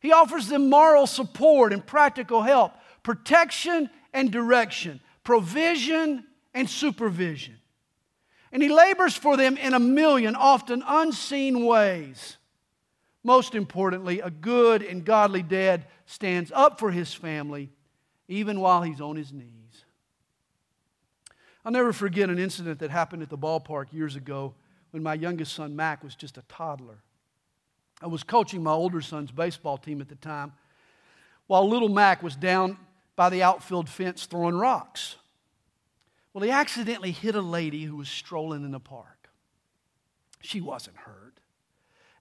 He 0.00 0.10
offers 0.10 0.48
them 0.48 0.68
moral 0.68 1.06
support 1.06 1.72
and 1.72 1.86
practical 1.86 2.42
help, 2.42 2.72
protection 3.04 3.88
and 4.12 4.32
direction, 4.32 4.98
provision 5.22 6.24
and 6.52 6.68
supervision. 6.68 7.58
And 8.52 8.62
he 8.62 8.68
labors 8.68 9.16
for 9.16 9.36
them 9.36 9.56
in 9.56 9.72
a 9.72 9.80
million, 9.80 10.36
often 10.36 10.84
unseen 10.86 11.64
ways. 11.64 12.36
Most 13.24 13.54
importantly, 13.54 14.20
a 14.20 14.30
good 14.30 14.82
and 14.82 15.04
godly 15.04 15.42
dad 15.42 15.86
stands 16.06 16.52
up 16.54 16.78
for 16.78 16.90
his 16.90 17.14
family 17.14 17.70
even 18.28 18.60
while 18.60 18.82
he's 18.82 19.00
on 19.00 19.16
his 19.16 19.32
knees. 19.32 19.84
I'll 21.64 21.72
never 21.72 21.92
forget 21.92 22.28
an 22.28 22.38
incident 22.38 22.80
that 22.80 22.90
happened 22.90 23.22
at 23.22 23.30
the 23.30 23.38
ballpark 23.38 23.92
years 23.92 24.16
ago 24.16 24.54
when 24.90 25.02
my 25.02 25.14
youngest 25.14 25.54
son, 25.54 25.76
Mac, 25.76 26.02
was 26.02 26.14
just 26.14 26.36
a 26.36 26.42
toddler. 26.42 26.98
I 28.02 28.06
was 28.06 28.24
coaching 28.24 28.62
my 28.62 28.72
older 28.72 29.00
son's 29.00 29.30
baseball 29.30 29.78
team 29.78 30.00
at 30.00 30.08
the 30.08 30.16
time 30.16 30.52
while 31.46 31.68
little 31.68 31.88
Mac 31.88 32.22
was 32.22 32.34
down 32.34 32.76
by 33.14 33.28
the 33.28 33.42
outfield 33.42 33.88
fence 33.88 34.26
throwing 34.26 34.56
rocks. 34.56 35.16
Well, 36.32 36.44
he 36.44 36.50
accidentally 36.50 37.12
hit 37.12 37.34
a 37.34 37.42
lady 37.42 37.84
who 37.84 37.96
was 37.96 38.08
strolling 38.08 38.64
in 38.64 38.70
the 38.70 38.80
park. 38.80 39.28
She 40.40 40.60
wasn't 40.60 40.96
hurt. 40.96 41.34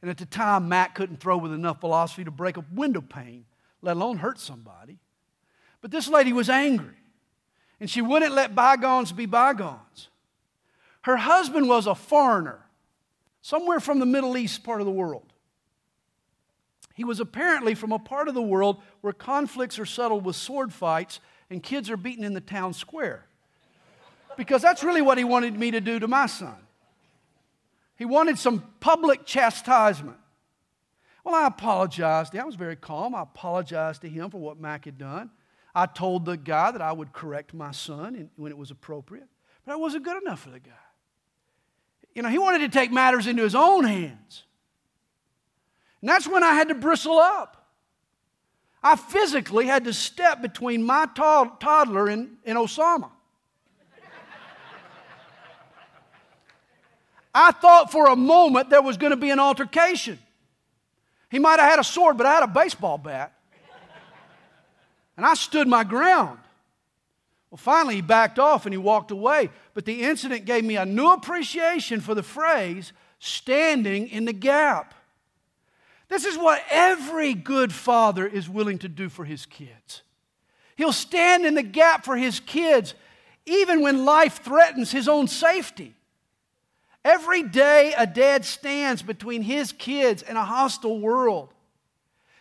And 0.01 0.09
at 0.09 0.17
the 0.17 0.25
time, 0.25 0.67
Matt 0.67 0.95
couldn't 0.95 1.19
throw 1.19 1.37
with 1.37 1.53
enough 1.53 1.79
velocity 1.79 2.23
to 2.23 2.31
break 2.31 2.57
a 2.57 2.65
window 2.73 3.01
pane, 3.01 3.45
let 3.81 3.95
alone 3.95 4.17
hurt 4.17 4.39
somebody. 4.39 4.99
But 5.81 5.91
this 5.91 6.07
lady 6.07 6.33
was 6.33 6.49
angry, 6.49 6.97
and 7.79 7.89
she 7.89 8.01
wouldn't 8.01 8.33
let 8.33 8.55
bygones 8.55 9.11
be 9.11 9.25
bygones. 9.25 10.09
Her 11.03 11.17
husband 11.17 11.67
was 11.67 11.87
a 11.87 11.95
foreigner, 11.95 12.65
somewhere 13.41 13.79
from 13.79 13.99
the 13.99 14.05
Middle 14.05 14.37
East 14.37 14.63
part 14.63 14.81
of 14.81 14.85
the 14.85 14.91
world. 14.91 15.33
He 16.93 17.03
was 17.03 17.19
apparently 17.19 17.73
from 17.73 17.91
a 17.91 17.99
part 17.99 18.27
of 18.27 18.33
the 18.33 18.41
world 18.41 18.81
where 19.01 19.13
conflicts 19.13 19.79
are 19.79 19.85
settled 19.85 20.25
with 20.25 20.35
sword 20.35 20.73
fights 20.73 21.19
and 21.49 21.63
kids 21.63 21.89
are 21.89 21.97
beaten 21.97 22.23
in 22.23 22.33
the 22.33 22.41
town 22.41 22.73
square. 22.73 23.25
Because 24.37 24.61
that's 24.61 24.83
really 24.83 25.01
what 25.01 25.17
he 25.17 25.23
wanted 25.23 25.57
me 25.57 25.71
to 25.71 25.81
do 25.81 25.99
to 25.99 26.07
my 26.07 26.25
son. 26.25 26.55
He 27.97 28.05
wanted 28.05 28.39
some 28.39 28.63
public 28.79 29.25
chastisement. 29.25 30.17
Well, 31.23 31.35
I 31.35 31.47
apologized. 31.47 32.35
I 32.35 32.43
was 32.43 32.55
very 32.55 32.75
calm. 32.75 33.13
I 33.13 33.21
apologized 33.21 34.01
to 34.01 34.09
him 34.09 34.31
for 34.31 34.39
what 34.39 34.59
Mac 34.59 34.85
had 34.85 34.97
done. 34.97 35.29
I 35.75 35.85
told 35.85 36.25
the 36.25 36.35
guy 36.35 36.71
that 36.71 36.81
I 36.81 36.91
would 36.91 37.13
correct 37.13 37.53
my 37.53 37.71
son 37.71 38.29
when 38.35 38.51
it 38.51 38.57
was 38.57 38.71
appropriate, 38.71 39.27
but 39.65 39.73
I 39.73 39.75
wasn't 39.75 40.03
good 40.03 40.21
enough 40.21 40.41
for 40.41 40.49
the 40.49 40.59
guy. 40.59 40.71
You 42.13 42.23
know, 42.23 42.29
he 42.29 42.37
wanted 42.37 42.59
to 42.59 42.69
take 42.69 42.91
matters 42.91 43.27
into 43.27 43.43
his 43.43 43.55
own 43.55 43.85
hands. 43.85 44.43
And 46.01 46.09
that's 46.09 46.27
when 46.27 46.43
I 46.43 46.53
had 46.53 46.67
to 46.69 46.75
bristle 46.75 47.19
up. 47.19 47.69
I 48.83 48.95
physically 48.95 49.67
had 49.67 49.85
to 49.85 49.93
step 49.93 50.41
between 50.41 50.83
my 50.83 51.05
toddler 51.13 52.07
and, 52.07 52.37
and 52.45 52.57
Osama. 52.57 53.11
I 57.33 57.51
thought 57.51 57.91
for 57.91 58.07
a 58.07 58.15
moment 58.15 58.69
there 58.69 58.81
was 58.81 58.97
going 58.97 59.11
to 59.11 59.17
be 59.17 59.29
an 59.29 59.39
altercation. 59.39 60.19
He 61.29 61.39
might 61.39 61.59
have 61.59 61.69
had 61.69 61.79
a 61.79 61.83
sword, 61.83 62.17
but 62.17 62.25
I 62.25 62.33
had 62.33 62.43
a 62.43 62.47
baseball 62.47 62.97
bat. 62.97 63.33
And 65.15 65.25
I 65.25 65.33
stood 65.35 65.67
my 65.67 65.83
ground. 65.83 66.39
Well, 67.49 67.57
finally, 67.57 67.95
he 67.95 68.01
backed 68.01 68.39
off 68.39 68.65
and 68.65 68.73
he 68.73 68.77
walked 68.77 69.11
away. 69.11 69.49
But 69.73 69.85
the 69.85 70.03
incident 70.03 70.45
gave 70.45 70.63
me 70.63 70.77
a 70.77 70.85
new 70.85 71.11
appreciation 71.11 71.99
for 71.99 72.15
the 72.15 72.23
phrase 72.23 72.93
standing 73.19 74.07
in 74.07 74.25
the 74.25 74.33
gap. 74.33 74.93
This 76.07 76.25
is 76.25 76.37
what 76.37 76.61
every 76.69 77.33
good 77.33 77.71
father 77.71 78.25
is 78.25 78.49
willing 78.49 78.79
to 78.79 78.89
do 78.89 79.07
for 79.07 79.23
his 79.23 79.45
kids. 79.45 80.01
He'll 80.75 80.91
stand 80.91 81.45
in 81.45 81.55
the 81.55 81.63
gap 81.63 82.03
for 82.03 82.17
his 82.17 82.39
kids, 82.39 82.95
even 83.45 83.81
when 83.81 84.03
life 84.03 84.41
threatens 84.43 84.91
his 84.91 85.07
own 85.07 85.27
safety. 85.27 85.93
Every 87.03 87.43
day, 87.43 87.93
a 87.97 88.05
dad 88.05 88.45
stands 88.45 89.01
between 89.01 89.41
his 89.41 89.71
kids 89.71 90.21
and 90.21 90.37
a 90.37 90.45
hostile 90.45 90.99
world. 90.99 91.53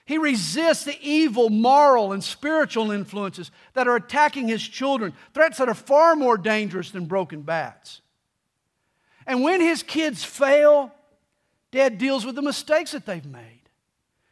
He 0.04 0.18
resists 0.18 0.84
the 0.84 0.98
evil 1.00 1.50
moral 1.50 2.12
and 2.12 2.22
spiritual 2.22 2.90
influences 2.90 3.50
that 3.74 3.88
are 3.88 3.96
attacking 3.96 4.48
his 4.48 4.62
children, 4.62 5.14
threats 5.32 5.58
that 5.58 5.68
are 5.68 5.74
far 5.74 6.16
more 6.16 6.36
dangerous 6.36 6.90
than 6.90 7.06
broken 7.06 7.42
bats. 7.42 8.00
And 9.26 9.42
when 9.42 9.60
his 9.60 9.82
kids 9.82 10.24
fail, 10.24 10.92
dad 11.70 11.98
deals 11.98 12.26
with 12.26 12.34
the 12.34 12.42
mistakes 12.42 12.92
that 12.92 13.06
they've 13.06 13.24
made. 13.24 13.60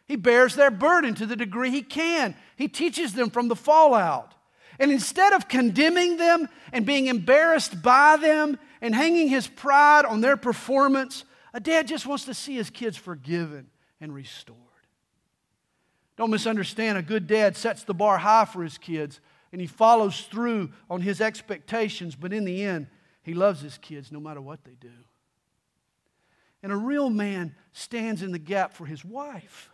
He 0.06 0.16
bears 0.16 0.56
their 0.56 0.70
burden 0.70 1.14
to 1.14 1.26
the 1.26 1.36
degree 1.36 1.70
he 1.70 1.82
can. 1.82 2.34
He 2.56 2.66
teaches 2.66 3.12
them 3.12 3.30
from 3.30 3.48
the 3.48 3.56
fallout. 3.56 4.34
And 4.80 4.90
instead 4.90 5.32
of 5.32 5.48
condemning 5.48 6.16
them 6.16 6.48
and 6.72 6.84
being 6.84 7.06
embarrassed 7.06 7.82
by 7.82 8.16
them 8.16 8.58
and 8.80 8.94
hanging 8.94 9.28
his 9.28 9.46
pride 9.46 10.04
on 10.04 10.20
their 10.20 10.36
performance, 10.36 11.24
a 11.52 11.60
dad 11.60 11.88
just 11.88 12.06
wants 12.06 12.24
to 12.26 12.34
see 12.34 12.54
his 12.54 12.70
kids 12.70 12.96
forgiven 12.96 13.68
and 14.00 14.14
restored. 14.14 14.58
Don't 16.16 16.30
misunderstand, 16.30 16.98
a 16.98 17.02
good 17.02 17.26
dad 17.26 17.56
sets 17.56 17.84
the 17.84 17.94
bar 17.94 18.18
high 18.18 18.44
for 18.44 18.62
his 18.62 18.78
kids 18.78 19.20
and 19.52 19.60
he 19.60 19.66
follows 19.66 20.22
through 20.22 20.70
on 20.90 21.00
his 21.00 21.20
expectations, 21.20 22.14
but 22.14 22.32
in 22.32 22.44
the 22.44 22.62
end, 22.62 22.86
he 23.22 23.34
loves 23.34 23.60
his 23.60 23.78
kids 23.78 24.12
no 24.12 24.20
matter 24.20 24.40
what 24.40 24.64
they 24.64 24.76
do. 24.80 24.90
And 26.62 26.72
a 26.72 26.76
real 26.76 27.08
man 27.08 27.54
stands 27.72 28.22
in 28.22 28.32
the 28.32 28.38
gap 28.38 28.74
for 28.74 28.84
his 28.84 29.04
wife. 29.04 29.70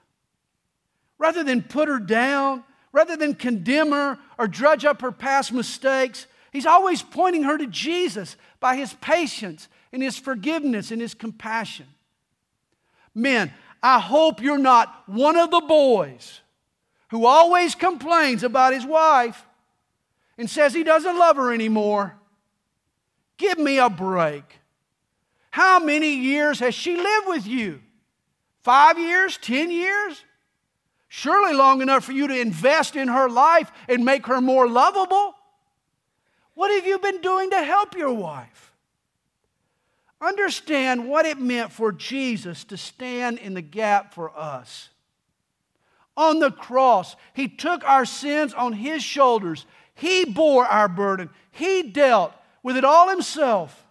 Rather 1.19 1.43
than 1.43 1.63
put 1.63 1.89
her 1.89 1.99
down, 1.99 2.63
rather 2.93 3.17
than 3.17 3.35
condemn 3.35 3.91
her 3.91 4.19
or 4.39 4.47
drudge 4.47 4.85
up 4.85 5.01
her 5.01 5.13
past 5.13 5.53
mistakes, 5.53 6.27
he's 6.55 6.65
always 6.65 7.03
pointing 7.03 7.43
her 7.43 7.59
to 7.59 7.67
Jesus 7.67 8.39
by 8.61 8.77
his 8.77 8.95
patience 8.95 9.69
and 9.93 10.03
his 10.03 10.17
forgiveness 10.17 10.91
and 10.91 11.03
his 11.03 11.13
compassion. 11.13 11.87
Men, 13.15 13.53
I 13.83 13.99
hope 13.99 14.41
you're 14.41 14.57
not 14.57 15.03
one 15.07 15.37
of 15.37 15.51
the 15.51 15.61
boys 15.61 16.41
who 17.11 17.27
always 17.27 17.75
complains 17.75 18.43
about 18.43 18.73
his 18.73 18.87
wife 18.87 19.45
and 20.39 20.49
says 20.49 20.73
he 20.73 20.85
doesn't 20.85 21.19
love 21.19 21.37
her 21.37 21.53
anymore. 21.53 22.17
Give 23.37 23.59
me 23.59 23.79
a 23.79 23.91
break. 23.91 24.45
How 25.51 25.79
many 25.79 26.15
years 26.15 26.61
has 26.61 26.75
she 26.75 26.97
lived 26.97 27.29
with 27.29 27.47
you? 27.47 27.81
Five 28.63 28.99
years? 28.99 29.37
Ten 29.37 29.71
years? 29.71 30.25
Surely 31.09 31.55
long 31.55 31.83
enough 31.83 32.05
for 32.05 32.13
you 32.13 32.27
to 32.27 32.41
invest 32.41 32.97
in 32.97 33.09
her 33.09 33.29
life 33.29 33.71
and 33.89 34.05
make 34.05 34.27
her 34.27 34.41
more 34.41 34.69
lovable. 34.69 35.34
What 36.55 36.71
have 36.73 36.87
you 36.87 36.99
been 36.99 37.21
doing 37.21 37.51
to 37.51 37.63
help 37.63 37.97
your 37.97 38.13
wife? 38.13 38.73
Understand 40.21 41.09
what 41.09 41.27
it 41.27 41.39
meant 41.39 41.73
for 41.73 41.93
Jesus 41.93 42.65
to 42.65 42.77
stand 42.77 43.39
in 43.39 43.55
the 43.55 43.63
gap 43.63 44.15
for 44.15 44.37
us. 44.37 44.89
On 46.17 46.39
the 46.39 46.51
cross, 46.51 47.17
He 47.35 47.49
took 47.49 47.85
our 47.85 48.05
sins 48.05 48.55
on 48.55 48.73
His 48.73 49.03
shoulders. 49.03 49.67
He 49.95 50.25
bore 50.25 50.65
our 50.65 50.89
burden. 50.89 51.29
He 51.51 51.83
dealt 51.83 52.33
with 52.63 52.77
it 52.77 52.85
all 52.85 53.09
Himself. 53.09 53.85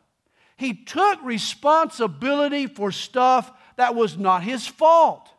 He 0.56 0.74
took 0.74 1.22
responsibility 1.24 2.68
for 2.68 2.92
stuff 2.92 3.52
that 3.76 3.94
was 3.94 4.18
not 4.18 4.44
His 4.44 4.66
fault. 4.66 5.30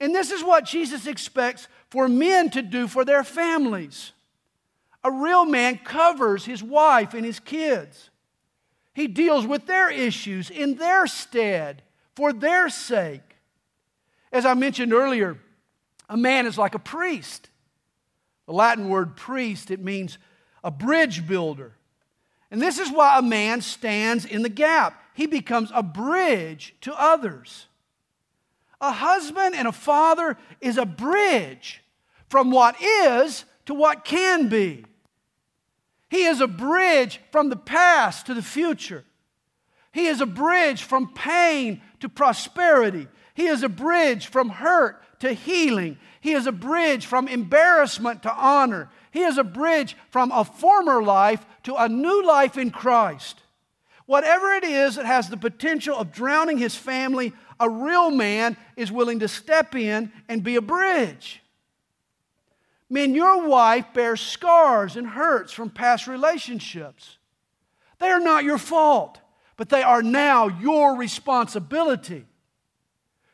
And 0.00 0.14
this 0.14 0.30
is 0.30 0.42
what 0.42 0.64
Jesus 0.64 1.06
expects 1.06 1.68
for 1.90 2.08
men 2.08 2.50
to 2.50 2.62
do 2.62 2.88
for 2.88 3.04
their 3.04 3.22
families. 3.22 4.12
A 5.04 5.10
real 5.10 5.44
man 5.44 5.78
covers 5.78 6.46
his 6.46 6.62
wife 6.62 7.12
and 7.12 7.24
his 7.24 7.38
kids. 7.38 8.08
He 8.94 9.06
deals 9.06 9.46
with 9.46 9.66
their 9.66 9.90
issues 9.90 10.50
in 10.50 10.76
their 10.76 11.06
stead 11.06 11.82
for 12.16 12.32
their 12.32 12.70
sake. 12.70 13.36
As 14.32 14.46
I 14.46 14.54
mentioned 14.54 14.94
earlier, 14.94 15.38
a 16.08 16.16
man 16.16 16.46
is 16.46 16.56
like 16.56 16.74
a 16.74 16.78
priest. 16.78 17.50
The 18.46 18.52
Latin 18.52 18.88
word 18.88 19.16
priest, 19.16 19.70
it 19.70 19.80
means 19.80 20.18
a 20.62 20.70
bridge 20.70 21.26
builder. 21.26 21.72
And 22.50 22.62
this 22.62 22.78
is 22.78 22.90
why 22.90 23.18
a 23.18 23.22
man 23.22 23.60
stands 23.60 24.24
in 24.24 24.42
the 24.42 24.48
gap. 24.48 25.02
He 25.14 25.26
becomes 25.26 25.70
a 25.74 25.82
bridge 25.82 26.74
to 26.82 26.94
others. 26.98 27.66
A 28.80 28.92
husband 28.92 29.54
and 29.54 29.68
a 29.68 29.72
father 29.72 30.36
is 30.60 30.78
a 30.78 30.86
bridge 30.86 31.82
from 32.28 32.50
what 32.50 32.80
is 32.80 33.44
to 33.66 33.74
what 33.74 34.04
can 34.04 34.48
be. 34.48 34.84
He 36.10 36.24
is 36.24 36.40
a 36.40 36.46
bridge 36.46 37.20
from 37.32 37.48
the 37.48 37.56
past 37.56 38.26
to 38.26 38.34
the 38.34 38.42
future. 38.42 39.04
He 39.92 40.06
is 40.06 40.20
a 40.20 40.26
bridge 40.26 40.82
from 40.82 41.14
pain 41.14 41.80
to 42.00 42.08
prosperity. 42.08 43.08
He 43.34 43.46
is 43.46 43.62
a 43.62 43.68
bridge 43.68 44.26
from 44.26 44.48
hurt 44.48 45.00
to 45.20 45.32
healing. 45.32 45.98
He 46.20 46.32
is 46.32 46.46
a 46.46 46.52
bridge 46.52 47.06
from 47.06 47.28
embarrassment 47.28 48.22
to 48.24 48.34
honor. 48.34 48.90
He 49.10 49.22
is 49.22 49.38
a 49.38 49.44
bridge 49.44 49.96
from 50.10 50.32
a 50.32 50.44
former 50.44 51.02
life 51.02 51.46
to 51.62 51.76
a 51.76 51.88
new 51.88 52.26
life 52.26 52.58
in 52.58 52.70
Christ. 52.70 53.40
Whatever 54.06 54.52
it 54.52 54.64
is 54.64 54.96
that 54.96 55.06
has 55.06 55.28
the 55.28 55.36
potential 55.36 55.96
of 55.96 56.12
drowning 56.12 56.58
his 56.58 56.74
family, 56.74 57.32
a 57.58 57.70
real 57.70 58.10
man 58.10 58.56
is 58.76 58.92
willing 58.92 59.20
to 59.20 59.28
step 59.28 59.74
in 59.74 60.12
and 60.28 60.42
be 60.42 60.56
a 60.56 60.60
bridge. 60.60 61.43
Men, 62.94 63.12
your 63.12 63.48
wife 63.48 63.86
bears 63.92 64.20
scars 64.20 64.94
and 64.94 65.04
hurts 65.04 65.52
from 65.52 65.68
past 65.68 66.06
relationships. 66.06 67.18
They 67.98 68.06
are 68.06 68.20
not 68.20 68.44
your 68.44 68.56
fault, 68.56 69.18
but 69.56 69.68
they 69.68 69.82
are 69.82 70.00
now 70.00 70.46
your 70.46 70.94
responsibility. 70.96 72.24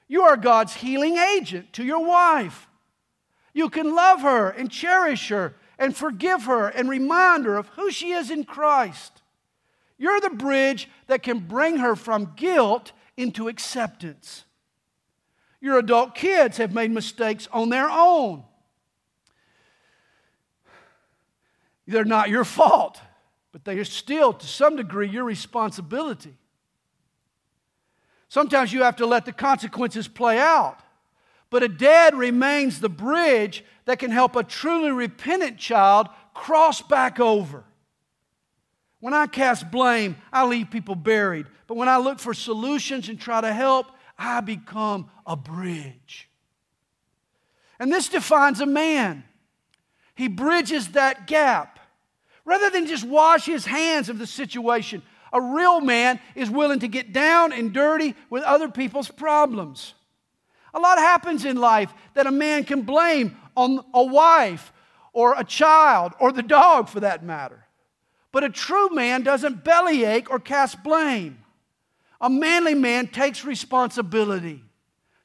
You 0.09 0.23
are 0.23 0.39
God's 0.39 0.73
healing 0.77 1.19
agent 1.19 1.75
to 1.75 1.85
your 1.85 2.03
wife. 2.03 2.69
You 3.53 3.69
can 3.69 3.95
love 3.95 4.23
her 4.23 4.49
and 4.49 4.71
cherish 4.71 5.29
her 5.29 5.57
and 5.79 5.95
forgive 5.95 6.45
her 6.45 6.69
and 6.69 6.89
remind 6.89 7.45
her 7.45 7.59
of 7.59 7.69
who 7.69 7.91
she 7.91 8.13
is 8.13 8.31
in 8.31 8.45
Christ. 8.45 9.21
You're 9.99 10.23
the 10.23 10.31
bridge 10.31 10.89
that 11.07 11.23
can 11.23 11.41
bring 11.41 11.77
her 11.77 11.95
from 11.97 12.33
guilt 12.35 12.93
into 13.15 13.47
acceptance. 13.47 14.47
Your 15.61 15.79
adult 15.79 16.15
kids 16.15 16.57
have 16.57 16.73
made 16.73 16.93
mistakes 16.93 17.47
on 17.53 17.69
their 17.69 17.91
own. 17.91 18.45
They're 21.91 22.05
not 22.05 22.29
your 22.29 22.45
fault, 22.45 23.01
but 23.51 23.65
they 23.65 23.77
are 23.79 23.85
still, 23.85 24.33
to 24.33 24.47
some 24.47 24.77
degree, 24.77 25.09
your 25.09 25.25
responsibility. 25.25 26.35
Sometimes 28.29 28.73
you 28.73 28.85
have 28.85 28.97
to 28.97 29.07
let 29.07 29.25
the 29.25 29.33
consequences 29.33 30.07
play 30.07 30.39
out. 30.39 30.79
But 31.51 31.65
a 31.65 31.69
dad 31.69 32.15
remains 32.15 32.79
the 32.79 32.89
bridge 32.89 33.65
that 33.87 33.99
can 33.99 34.13
help 34.13 34.37
a 34.37 34.45
truly 34.45 34.93
repentant 34.93 35.59
child 35.59 36.07
cross 36.33 36.81
back 36.81 37.19
over. 37.19 37.65
When 39.01 39.13
I 39.13 39.27
cast 39.27 39.73
blame, 39.73 40.17
I 40.33 40.47
leave 40.47 40.71
people 40.71 40.95
buried. 40.95 41.47
But 41.67 41.77
when 41.77 41.89
I 41.89 41.97
look 41.97 42.21
for 42.21 42.35
solutions 42.35 43.09
and 43.09 43.19
try 43.19 43.41
to 43.41 43.53
help, 43.53 43.87
I 44.17 44.41
become 44.43 45.11
a 45.27 45.35
bridge. 45.35 46.29
And 47.81 47.93
this 47.93 48.09
defines 48.09 48.61
a 48.61 48.67
man. 48.67 49.25
He 50.15 50.29
bridges 50.29 50.91
that 50.91 51.27
gap. 51.27 51.80
Rather 52.45 52.71
than 52.71 52.87
just 52.87 53.05
wash 53.05 53.47
his 53.47 53.67
hands 53.67 54.09
of 54.09 54.19
the 54.19 54.27
situation, 54.27 55.03
a 55.33 55.41
real 55.41 55.81
man 55.81 56.19
is 56.35 56.51
willing 56.51 56.81
to 56.81 56.89
get 56.89 57.13
down 57.13 57.53
and 57.53 57.73
dirty 57.73 58.15
with 58.29 58.43
other 58.43 58.69
people's 58.69 59.11
problems. 59.11 59.95
A 60.75 60.81
lot 60.81 60.99
happens 60.99 61.45
in 61.45 61.57
life 61.57 61.93
that 62.15 62.27
a 62.27 62.33
man 62.33 62.65
can 62.65 62.83
blame 62.83 63.37
on 63.57 63.85
a 63.95 64.03
wife 64.03 64.73
or 65.13 65.35
a 65.37 65.45
child 65.45 66.13
or 66.21 66.33
the 66.33 66.43
dog 66.43 66.89
for 66.89 67.01
that 67.01 67.25
matter. 67.25 67.67
But 68.33 68.45
a 68.45 68.51
true 68.51 68.91
man 68.91 69.23
doesn't 69.23 69.65
bellyache 69.65 70.31
or 70.31 70.39
cast 70.39 70.83
blame. 70.83 71.39
A 72.21 72.31
manly 72.31 72.75
man 72.75 73.09
takes 73.09 73.45
responsibility 73.45 74.63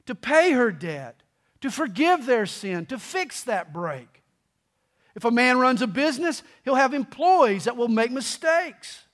to 0.06 0.14
pay 0.14 0.52
her 0.52 0.72
debt, 0.72 1.22
to 1.60 1.70
forgive 1.70 2.26
their 2.26 2.46
sin, 2.46 2.86
to 2.86 2.98
fix 2.98 3.42
that 3.44 3.72
break. 3.72 4.15
If 5.16 5.24
a 5.24 5.30
man 5.30 5.58
runs 5.58 5.80
a 5.80 5.86
business, 5.86 6.42
he'll 6.62 6.74
have 6.74 6.92
employees 6.92 7.64
that 7.64 7.76
will 7.76 7.88
make 7.88 8.12
mistakes. 8.12 9.06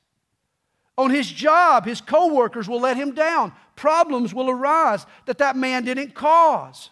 On 0.99 1.11
his 1.11 1.31
job, 1.31 1.87
his 1.87 2.01
coworkers 2.01 2.69
will 2.69 2.81
let 2.81 2.97
him 2.97 3.15
down. 3.15 3.53
Problems 3.77 4.35
will 4.35 4.51
arise 4.51 5.07
that 5.27 5.39
that 5.39 5.57
man 5.57 5.85
didn't 5.85 6.15
cause. 6.15 6.91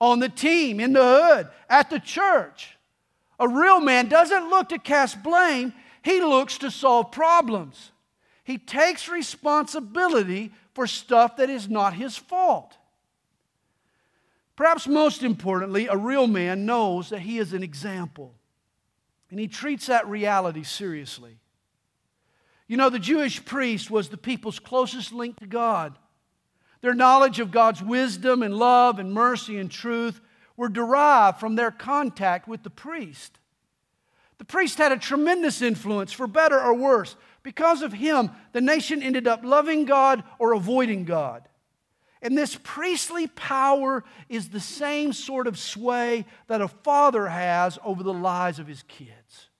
On 0.00 0.18
the 0.18 0.30
team, 0.30 0.80
in 0.80 0.94
the 0.94 1.02
hood, 1.02 1.48
at 1.68 1.90
the 1.90 2.00
church, 2.00 2.76
a 3.38 3.46
real 3.46 3.80
man 3.80 4.08
doesn't 4.08 4.50
look 4.50 4.70
to 4.70 4.78
cast 4.78 5.22
blame, 5.22 5.72
he 6.02 6.20
looks 6.20 6.58
to 6.58 6.70
solve 6.70 7.12
problems. 7.12 7.92
He 8.44 8.58
takes 8.58 9.08
responsibility 9.08 10.52
for 10.74 10.86
stuff 10.86 11.36
that 11.36 11.50
is 11.50 11.68
not 11.68 11.94
his 11.94 12.16
fault. 12.16 12.76
Perhaps 14.56 14.86
most 14.86 15.22
importantly, 15.22 15.86
a 15.88 15.96
real 15.96 16.26
man 16.26 16.64
knows 16.66 17.08
that 17.10 17.20
he 17.20 17.38
is 17.38 17.52
an 17.52 17.62
example, 17.62 18.34
and 19.30 19.40
he 19.40 19.48
treats 19.48 19.86
that 19.86 20.08
reality 20.08 20.62
seriously. 20.62 21.38
You 22.68 22.76
know, 22.76 22.88
the 22.88 22.98
Jewish 22.98 23.44
priest 23.44 23.90
was 23.90 24.08
the 24.08 24.16
people's 24.16 24.58
closest 24.58 25.12
link 25.12 25.38
to 25.40 25.46
God. 25.46 25.98
Their 26.80 26.94
knowledge 26.94 27.40
of 27.40 27.50
God's 27.50 27.82
wisdom 27.82 28.42
and 28.42 28.56
love 28.56 28.98
and 28.98 29.12
mercy 29.12 29.58
and 29.58 29.70
truth 29.70 30.20
were 30.56 30.68
derived 30.68 31.40
from 31.40 31.56
their 31.56 31.70
contact 31.70 32.46
with 32.46 32.62
the 32.62 32.70
priest. 32.70 33.38
The 34.38 34.44
priest 34.44 34.78
had 34.78 34.92
a 34.92 34.98
tremendous 34.98 35.62
influence, 35.62 36.12
for 36.12 36.26
better 36.26 36.60
or 36.60 36.74
worse. 36.74 37.16
Because 37.42 37.82
of 37.82 37.92
him, 37.92 38.30
the 38.52 38.60
nation 38.60 39.02
ended 39.02 39.26
up 39.26 39.44
loving 39.44 39.84
God 39.84 40.22
or 40.38 40.52
avoiding 40.52 41.04
God. 41.04 41.48
And 42.24 42.38
this 42.38 42.58
priestly 42.62 43.26
power 43.26 44.02
is 44.30 44.48
the 44.48 44.58
same 44.58 45.12
sort 45.12 45.46
of 45.46 45.58
sway 45.58 46.24
that 46.46 46.62
a 46.62 46.68
father 46.68 47.28
has 47.28 47.78
over 47.84 48.02
the 48.02 48.14
lives 48.14 48.58
of 48.58 48.66
his 48.66 48.82
kids. 48.84 49.50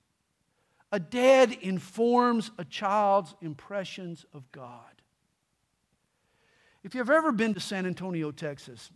A 0.91 0.99
dad 0.99 1.53
informs 1.61 2.51
a 2.57 2.65
child's 2.65 3.35
impressions 3.43 4.25
of 4.33 4.51
God. 4.51 4.79
If 6.83 6.95
you've 6.95 7.11
ever 7.11 7.33
been 7.33 7.53
to 7.53 7.61
San 7.61 7.85
Antonio, 7.85 8.31
Texas, 8.31 8.91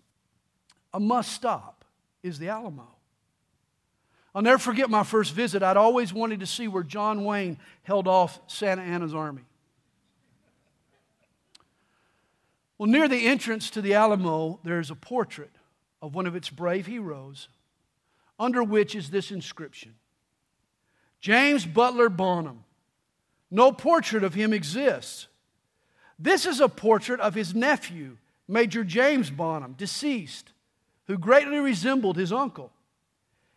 a 0.94 1.00
must 1.00 1.32
stop 1.32 1.84
is 2.22 2.38
the 2.38 2.48
Alamo. 2.48 2.88
I'll 4.34 4.42
never 4.42 4.58
forget 4.58 4.88
my 4.88 5.02
first 5.02 5.34
visit. 5.34 5.62
I'd 5.62 5.76
always 5.76 6.14
wanted 6.14 6.40
to 6.40 6.46
see 6.46 6.68
where 6.68 6.82
John 6.82 7.22
Wayne 7.22 7.58
held 7.82 8.08
off 8.08 8.40
Santa 8.46 8.82
Anna's 8.82 9.14
army. 9.14 9.47
Well, 12.78 12.88
near 12.88 13.08
the 13.08 13.26
entrance 13.26 13.70
to 13.70 13.82
the 13.82 13.94
Alamo, 13.94 14.60
there's 14.62 14.90
a 14.90 14.94
portrait 14.94 15.50
of 16.00 16.14
one 16.14 16.26
of 16.26 16.36
its 16.36 16.48
brave 16.48 16.86
heroes, 16.86 17.48
under 18.38 18.62
which 18.62 18.94
is 18.94 19.10
this 19.10 19.32
inscription 19.32 19.96
James 21.20 21.66
Butler 21.66 22.08
Bonham. 22.08 22.64
No 23.50 23.72
portrait 23.72 24.22
of 24.22 24.34
him 24.34 24.52
exists. 24.52 25.26
This 26.18 26.46
is 26.46 26.60
a 26.60 26.68
portrait 26.68 27.18
of 27.20 27.34
his 27.34 27.54
nephew, 27.54 28.18
Major 28.46 28.84
James 28.84 29.30
Bonham, 29.30 29.72
deceased, 29.72 30.52
who 31.06 31.16
greatly 31.16 31.58
resembled 31.58 32.16
his 32.16 32.32
uncle. 32.32 32.72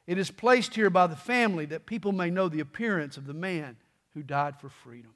It 0.08 0.18
is 0.18 0.32
placed 0.32 0.76
here 0.76 0.90
by 0.90 1.08
the 1.08 1.16
family 1.16 1.66
that 1.68 1.86
people 1.86 2.12
may 2.12 2.30
know 2.30 2.50
the 2.50 2.60
appearance 2.60 3.18
of 3.18 3.28
the 3.28 3.34
man 3.34 3.78
who 4.14 4.24
died 4.24 4.60
for 4.60 4.70
freedom. 4.70 5.12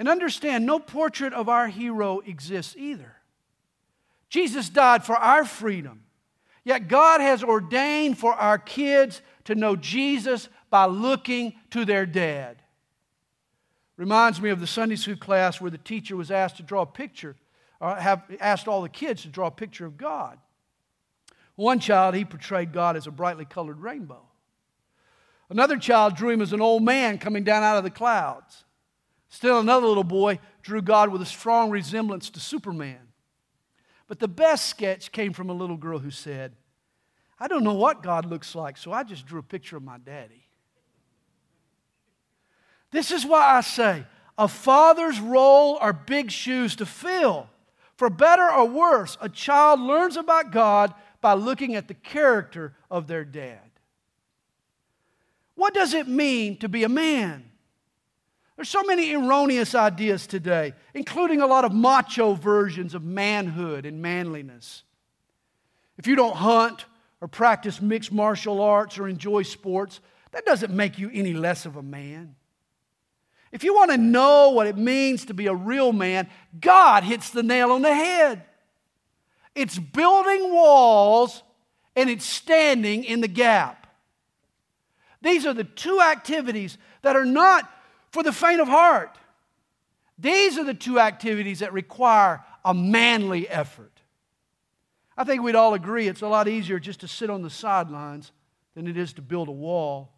And 0.00 0.08
understand, 0.08 0.64
no 0.64 0.78
portrait 0.78 1.34
of 1.34 1.50
our 1.50 1.68
hero 1.68 2.20
exists 2.20 2.74
either. 2.78 3.16
Jesus 4.30 4.70
died 4.70 5.04
for 5.04 5.14
our 5.14 5.44
freedom. 5.44 6.04
Yet 6.64 6.88
God 6.88 7.20
has 7.20 7.44
ordained 7.44 8.16
for 8.16 8.32
our 8.32 8.56
kids 8.56 9.20
to 9.44 9.54
know 9.54 9.76
Jesus 9.76 10.48
by 10.70 10.86
looking 10.86 11.52
to 11.72 11.84
their 11.84 12.06
dad. 12.06 12.62
Reminds 13.98 14.40
me 14.40 14.48
of 14.48 14.58
the 14.58 14.66
Sunday 14.66 14.96
school 14.96 15.16
class 15.16 15.60
where 15.60 15.70
the 15.70 15.76
teacher 15.76 16.16
was 16.16 16.30
asked 16.30 16.56
to 16.56 16.62
draw 16.62 16.80
a 16.80 16.86
picture, 16.86 17.36
or 17.78 17.94
have 17.94 18.22
asked 18.40 18.68
all 18.68 18.80
the 18.80 18.88
kids 18.88 19.20
to 19.22 19.28
draw 19.28 19.48
a 19.48 19.50
picture 19.50 19.84
of 19.84 19.98
God. 19.98 20.38
One 21.56 21.78
child, 21.78 22.14
he 22.14 22.24
portrayed 22.24 22.72
God 22.72 22.96
as 22.96 23.06
a 23.06 23.10
brightly 23.10 23.44
colored 23.44 23.82
rainbow. 23.82 24.22
Another 25.50 25.76
child 25.76 26.16
drew 26.16 26.30
him 26.30 26.40
as 26.40 26.54
an 26.54 26.62
old 26.62 26.82
man 26.82 27.18
coming 27.18 27.44
down 27.44 27.62
out 27.62 27.76
of 27.76 27.84
the 27.84 27.90
clouds. 27.90 28.64
Still, 29.30 29.60
another 29.60 29.86
little 29.86 30.04
boy 30.04 30.40
drew 30.62 30.82
God 30.82 31.10
with 31.10 31.22
a 31.22 31.26
strong 31.26 31.70
resemblance 31.70 32.30
to 32.30 32.40
Superman. 32.40 32.98
But 34.08 34.18
the 34.18 34.28
best 34.28 34.66
sketch 34.66 35.12
came 35.12 35.32
from 35.32 35.48
a 35.48 35.54
little 35.54 35.76
girl 35.76 36.00
who 36.00 36.10
said, 36.10 36.56
I 37.38 37.46
don't 37.48 37.64
know 37.64 37.74
what 37.74 38.02
God 38.02 38.26
looks 38.26 38.54
like, 38.54 38.76
so 38.76 38.92
I 38.92 39.04
just 39.04 39.24
drew 39.24 39.38
a 39.38 39.42
picture 39.42 39.76
of 39.76 39.84
my 39.84 39.98
daddy. 39.98 40.44
This 42.90 43.12
is 43.12 43.24
why 43.24 43.56
I 43.56 43.60
say 43.60 44.04
a 44.36 44.48
father's 44.48 45.20
role 45.20 45.78
are 45.80 45.92
big 45.92 46.30
shoes 46.30 46.74
to 46.76 46.86
fill. 46.86 47.48
For 47.94 48.10
better 48.10 48.50
or 48.50 48.66
worse, 48.66 49.16
a 49.20 49.28
child 49.28 49.78
learns 49.78 50.16
about 50.16 50.50
God 50.50 50.92
by 51.20 51.34
looking 51.34 51.76
at 51.76 51.86
the 51.86 51.94
character 51.94 52.74
of 52.90 53.06
their 53.06 53.24
dad. 53.24 53.70
What 55.54 55.74
does 55.74 55.94
it 55.94 56.08
mean 56.08 56.56
to 56.58 56.68
be 56.68 56.82
a 56.82 56.88
man? 56.88 57.49
There's 58.60 58.68
so 58.68 58.82
many 58.82 59.14
erroneous 59.14 59.74
ideas 59.74 60.26
today, 60.26 60.74
including 60.92 61.40
a 61.40 61.46
lot 61.46 61.64
of 61.64 61.72
macho 61.72 62.34
versions 62.34 62.94
of 62.94 63.02
manhood 63.02 63.86
and 63.86 64.02
manliness. 64.02 64.82
If 65.96 66.06
you 66.06 66.14
don't 66.14 66.36
hunt 66.36 66.84
or 67.22 67.28
practice 67.28 67.80
mixed 67.80 68.12
martial 68.12 68.60
arts 68.60 68.98
or 68.98 69.08
enjoy 69.08 69.44
sports, 69.44 70.00
that 70.32 70.44
doesn't 70.44 70.74
make 70.74 70.98
you 70.98 71.10
any 71.10 71.32
less 71.32 71.64
of 71.64 71.76
a 71.76 71.82
man. 71.82 72.34
If 73.50 73.64
you 73.64 73.74
want 73.74 73.92
to 73.92 73.96
know 73.96 74.50
what 74.50 74.66
it 74.66 74.76
means 74.76 75.24
to 75.24 75.32
be 75.32 75.46
a 75.46 75.54
real 75.54 75.94
man, 75.94 76.28
God 76.60 77.02
hits 77.02 77.30
the 77.30 77.42
nail 77.42 77.72
on 77.72 77.80
the 77.80 77.94
head. 77.94 78.42
It's 79.54 79.78
building 79.78 80.52
walls 80.52 81.42
and 81.96 82.10
it's 82.10 82.26
standing 82.26 83.04
in 83.04 83.22
the 83.22 83.26
gap. 83.26 83.86
These 85.22 85.46
are 85.46 85.54
the 85.54 85.64
two 85.64 86.02
activities 86.02 86.76
that 87.00 87.16
are 87.16 87.24
not 87.24 87.66
for 88.10 88.22
the 88.22 88.32
faint 88.32 88.60
of 88.60 88.68
heart. 88.68 89.16
These 90.18 90.58
are 90.58 90.64
the 90.64 90.74
two 90.74 91.00
activities 91.00 91.60
that 91.60 91.72
require 91.72 92.44
a 92.64 92.74
manly 92.74 93.48
effort. 93.48 93.92
I 95.16 95.24
think 95.24 95.42
we'd 95.42 95.54
all 95.54 95.74
agree 95.74 96.08
it's 96.08 96.22
a 96.22 96.28
lot 96.28 96.48
easier 96.48 96.78
just 96.78 97.00
to 97.00 97.08
sit 97.08 97.30
on 97.30 97.42
the 97.42 97.50
sidelines 97.50 98.32
than 98.74 98.86
it 98.86 98.96
is 98.96 99.12
to 99.14 99.22
build 99.22 99.48
a 99.48 99.52
wall 99.52 100.12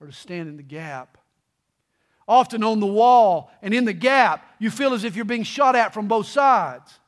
or 0.00 0.06
to 0.06 0.12
stand 0.12 0.48
in 0.48 0.56
the 0.56 0.62
gap. 0.62 1.18
Often 2.26 2.62
on 2.62 2.80
the 2.80 2.86
wall 2.86 3.50
and 3.62 3.72
in 3.72 3.84
the 3.84 3.92
gap, 3.92 4.46
you 4.58 4.70
feel 4.70 4.92
as 4.92 5.04
if 5.04 5.16
you're 5.16 5.24
being 5.24 5.44
shot 5.44 5.74
at 5.74 5.94
from 5.94 6.08
both 6.08 6.26
sides. 6.26 6.98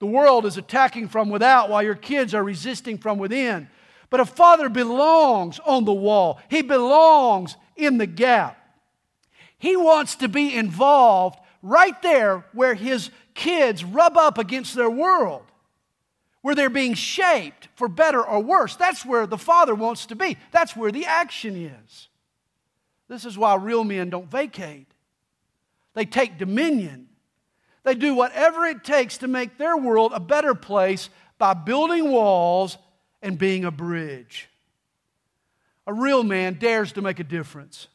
The 0.00 0.06
world 0.06 0.46
is 0.46 0.56
attacking 0.56 1.08
from 1.08 1.30
without 1.30 1.70
while 1.70 1.82
your 1.82 1.94
kids 1.94 2.34
are 2.34 2.42
resisting 2.42 2.98
from 2.98 3.18
within. 3.18 3.68
But 4.10 4.20
a 4.20 4.24
father 4.24 4.68
belongs 4.68 5.60
on 5.60 5.84
the 5.84 5.92
wall, 5.92 6.40
he 6.48 6.62
belongs 6.62 7.56
in 7.76 7.98
the 7.98 8.06
gap. 8.06 8.57
He 9.58 9.76
wants 9.76 10.16
to 10.16 10.28
be 10.28 10.54
involved 10.54 11.38
right 11.62 12.00
there 12.02 12.44
where 12.52 12.74
his 12.74 13.10
kids 13.34 13.84
rub 13.84 14.16
up 14.16 14.38
against 14.38 14.74
their 14.74 14.90
world, 14.90 15.44
where 16.42 16.54
they're 16.54 16.70
being 16.70 16.94
shaped 16.94 17.68
for 17.74 17.88
better 17.88 18.24
or 18.24 18.40
worse. 18.40 18.76
That's 18.76 19.04
where 19.04 19.26
the 19.26 19.38
father 19.38 19.74
wants 19.74 20.06
to 20.06 20.16
be, 20.16 20.36
that's 20.52 20.76
where 20.76 20.92
the 20.92 21.06
action 21.06 21.56
is. 21.56 22.08
This 23.08 23.24
is 23.24 23.38
why 23.38 23.54
real 23.56 23.84
men 23.84 24.10
don't 24.10 24.30
vacate, 24.30 24.86
they 25.94 26.04
take 26.04 26.38
dominion. 26.38 27.06
They 27.84 27.94
do 27.94 28.12
whatever 28.12 28.66
it 28.66 28.84
takes 28.84 29.18
to 29.18 29.28
make 29.28 29.56
their 29.56 29.74
world 29.74 30.12
a 30.12 30.20
better 30.20 30.54
place 30.54 31.08
by 31.38 31.54
building 31.54 32.10
walls 32.10 32.76
and 33.22 33.38
being 33.38 33.64
a 33.64 33.70
bridge. 33.70 34.50
A 35.86 35.94
real 35.94 36.22
man 36.22 36.58
dares 36.58 36.92
to 36.92 37.00
make 37.00 37.18
a 37.18 37.24
difference. 37.24 37.88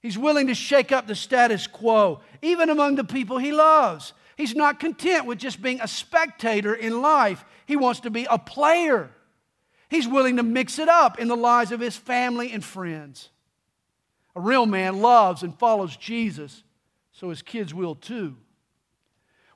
He's 0.00 0.16
willing 0.16 0.46
to 0.46 0.54
shake 0.54 0.92
up 0.92 1.06
the 1.06 1.14
status 1.14 1.66
quo, 1.66 2.20
even 2.40 2.70
among 2.70 2.94
the 2.94 3.04
people 3.04 3.38
he 3.38 3.52
loves. 3.52 4.14
He's 4.36 4.54
not 4.54 4.80
content 4.80 5.26
with 5.26 5.38
just 5.38 5.60
being 5.60 5.80
a 5.80 5.88
spectator 5.88 6.74
in 6.74 7.02
life, 7.02 7.44
he 7.66 7.76
wants 7.76 8.00
to 8.00 8.10
be 8.10 8.26
a 8.30 8.38
player. 8.38 9.10
He's 9.90 10.08
willing 10.08 10.36
to 10.36 10.42
mix 10.42 10.78
it 10.78 10.88
up 10.88 11.18
in 11.18 11.28
the 11.28 11.36
lives 11.36 11.72
of 11.72 11.80
his 11.80 11.96
family 11.96 12.52
and 12.52 12.64
friends. 12.64 13.28
A 14.34 14.40
real 14.40 14.64
man 14.64 15.00
loves 15.00 15.42
and 15.42 15.58
follows 15.58 15.96
Jesus, 15.96 16.62
so 17.12 17.28
his 17.28 17.42
kids 17.42 17.74
will 17.74 17.96
too. 17.96 18.36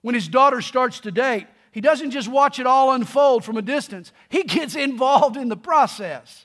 When 0.02 0.14
his 0.14 0.28
daughter 0.28 0.60
starts 0.60 1.00
to 1.00 1.12
date, 1.12 1.46
he 1.70 1.80
doesn't 1.80 2.10
just 2.10 2.28
watch 2.28 2.58
it 2.58 2.66
all 2.66 2.92
unfold 2.92 3.44
from 3.44 3.56
a 3.56 3.62
distance, 3.62 4.12
he 4.28 4.42
gets 4.42 4.74
involved 4.76 5.36
in 5.36 5.48
the 5.48 5.56
process. 5.56 6.44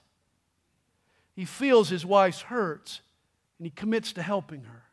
He 1.35 1.45
feels 1.45 1.89
his 1.89 2.05
wife's 2.05 2.41
hurts 2.41 3.01
and 3.59 3.67
he 3.67 3.71
commits 3.71 4.13
to 4.13 4.23
helping 4.23 4.63
her. 4.63 4.83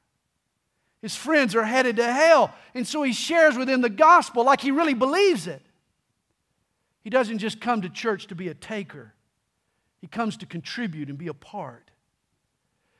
His 1.00 1.14
friends 1.14 1.54
are 1.54 1.64
headed 1.64 1.96
to 1.96 2.12
hell, 2.12 2.52
and 2.74 2.86
so 2.86 3.02
he 3.02 3.12
shares 3.12 3.56
with 3.56 3.68
them 3.68 3.80
the 3.80 3.88
gospel 3.88 4.44
like 4.44 4.60
he 4.60 4.72
really 4.72 4.94
believes 4.94 5.46
it. 5.46 5.62
He 7.02 7.10
doesn't 7.10 7.38
just 7.38 7.60
come 7.60 7.82
to 7.82 7.88
church 7.88 8.26
to 8.26 8.34
be 8.34 8.48
a 8.48 8.54
taker, 8.54 9.14
he 10.00 10.08
comes 10.08 10.36
to 10.38 10.46
contribute 10.46 11.08
and 11.08 11.16
be 11.16 11.28
a 11.28 11.34
part. 11.34 11.90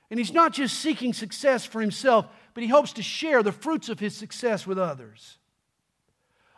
And 0.09 0.21
he's 0.21 0.33
not 0.33 0.53
just 0.53 0.79
seeking 0.79 1.13
success 1.13 1.65
for 1.65 1.81
himself, 1.81 2.27
but 2.55 2.63
he 2.63 2.69
hopes 2.69 2.93
to 2.93 3.03
share 3.03 3.43
the 3.43 3.51
fruits 3.51 3.89
of 3.89 3.99
his 3.99 4.17
success 4.17 4.67
with 4.67 4.79
others. 4.79 5.39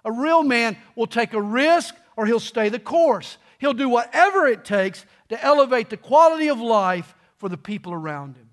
A 0.05 0.13
real 0.13 0.43
man 0.43 0.77
will 0.95 1.07
take 1.07 1.33
a 1.33 1.41
risk 1.41 1.95
or 2.17 2.27
he'll 2.27 2.41
stay 2.41 2.69
the 2.69 2.79
course. 2.79 3.39
He'll 3.59 3.73
do 3.73 3.89
whatever 3.89 4.47
it 4.47 4.65
takes 4.65 5.07
to 5.31 5.43
elevate 5.43 5.89
the 5.89 5.97
quality 5.97 6.49
of 6.49 6.61
life 6.61 7.15
for 7.39 7.49
the 7.49 7.57
people 7.57 7.93
around 7.93 8.37
him. 8.37 8.48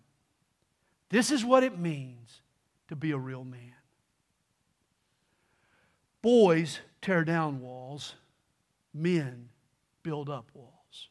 This 1.10 1.32
is 1.32 1.46
what 1.46 1.64
it 1.64 1.78
means 1.78 2.42
to 2.88 2.96
be 2.96 3.12
a 3.12 3.18
real 3.18 3.44
man. 3.44 3.74
Boys 6.22 6.80
tear 7.02 7.24
down 7.24 7.62
walls, 7.62 8.16
men 8.94 9.50
build 10.02 10.30
up 10.30 10.50
walls. 10.54 11.10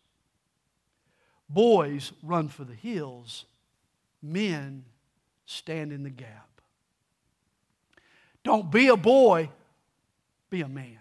Boys 1.49 2.13
run 2.23 2.49
for 2.49 2.65
the 2.65 2.75
hills, 2.75 3.45
men 4.21 4.85
stand 5.47 5.93
in 5.93 6.03
the 6.03 6.11
gap. 6.11 6.61
Don't 8.43 8.71
be 8.71 8.89
a 8.89 8.97
boy, 8.97 9.51
be 10.51 10.63
a 10.63 10.69
man. 10.69 10.99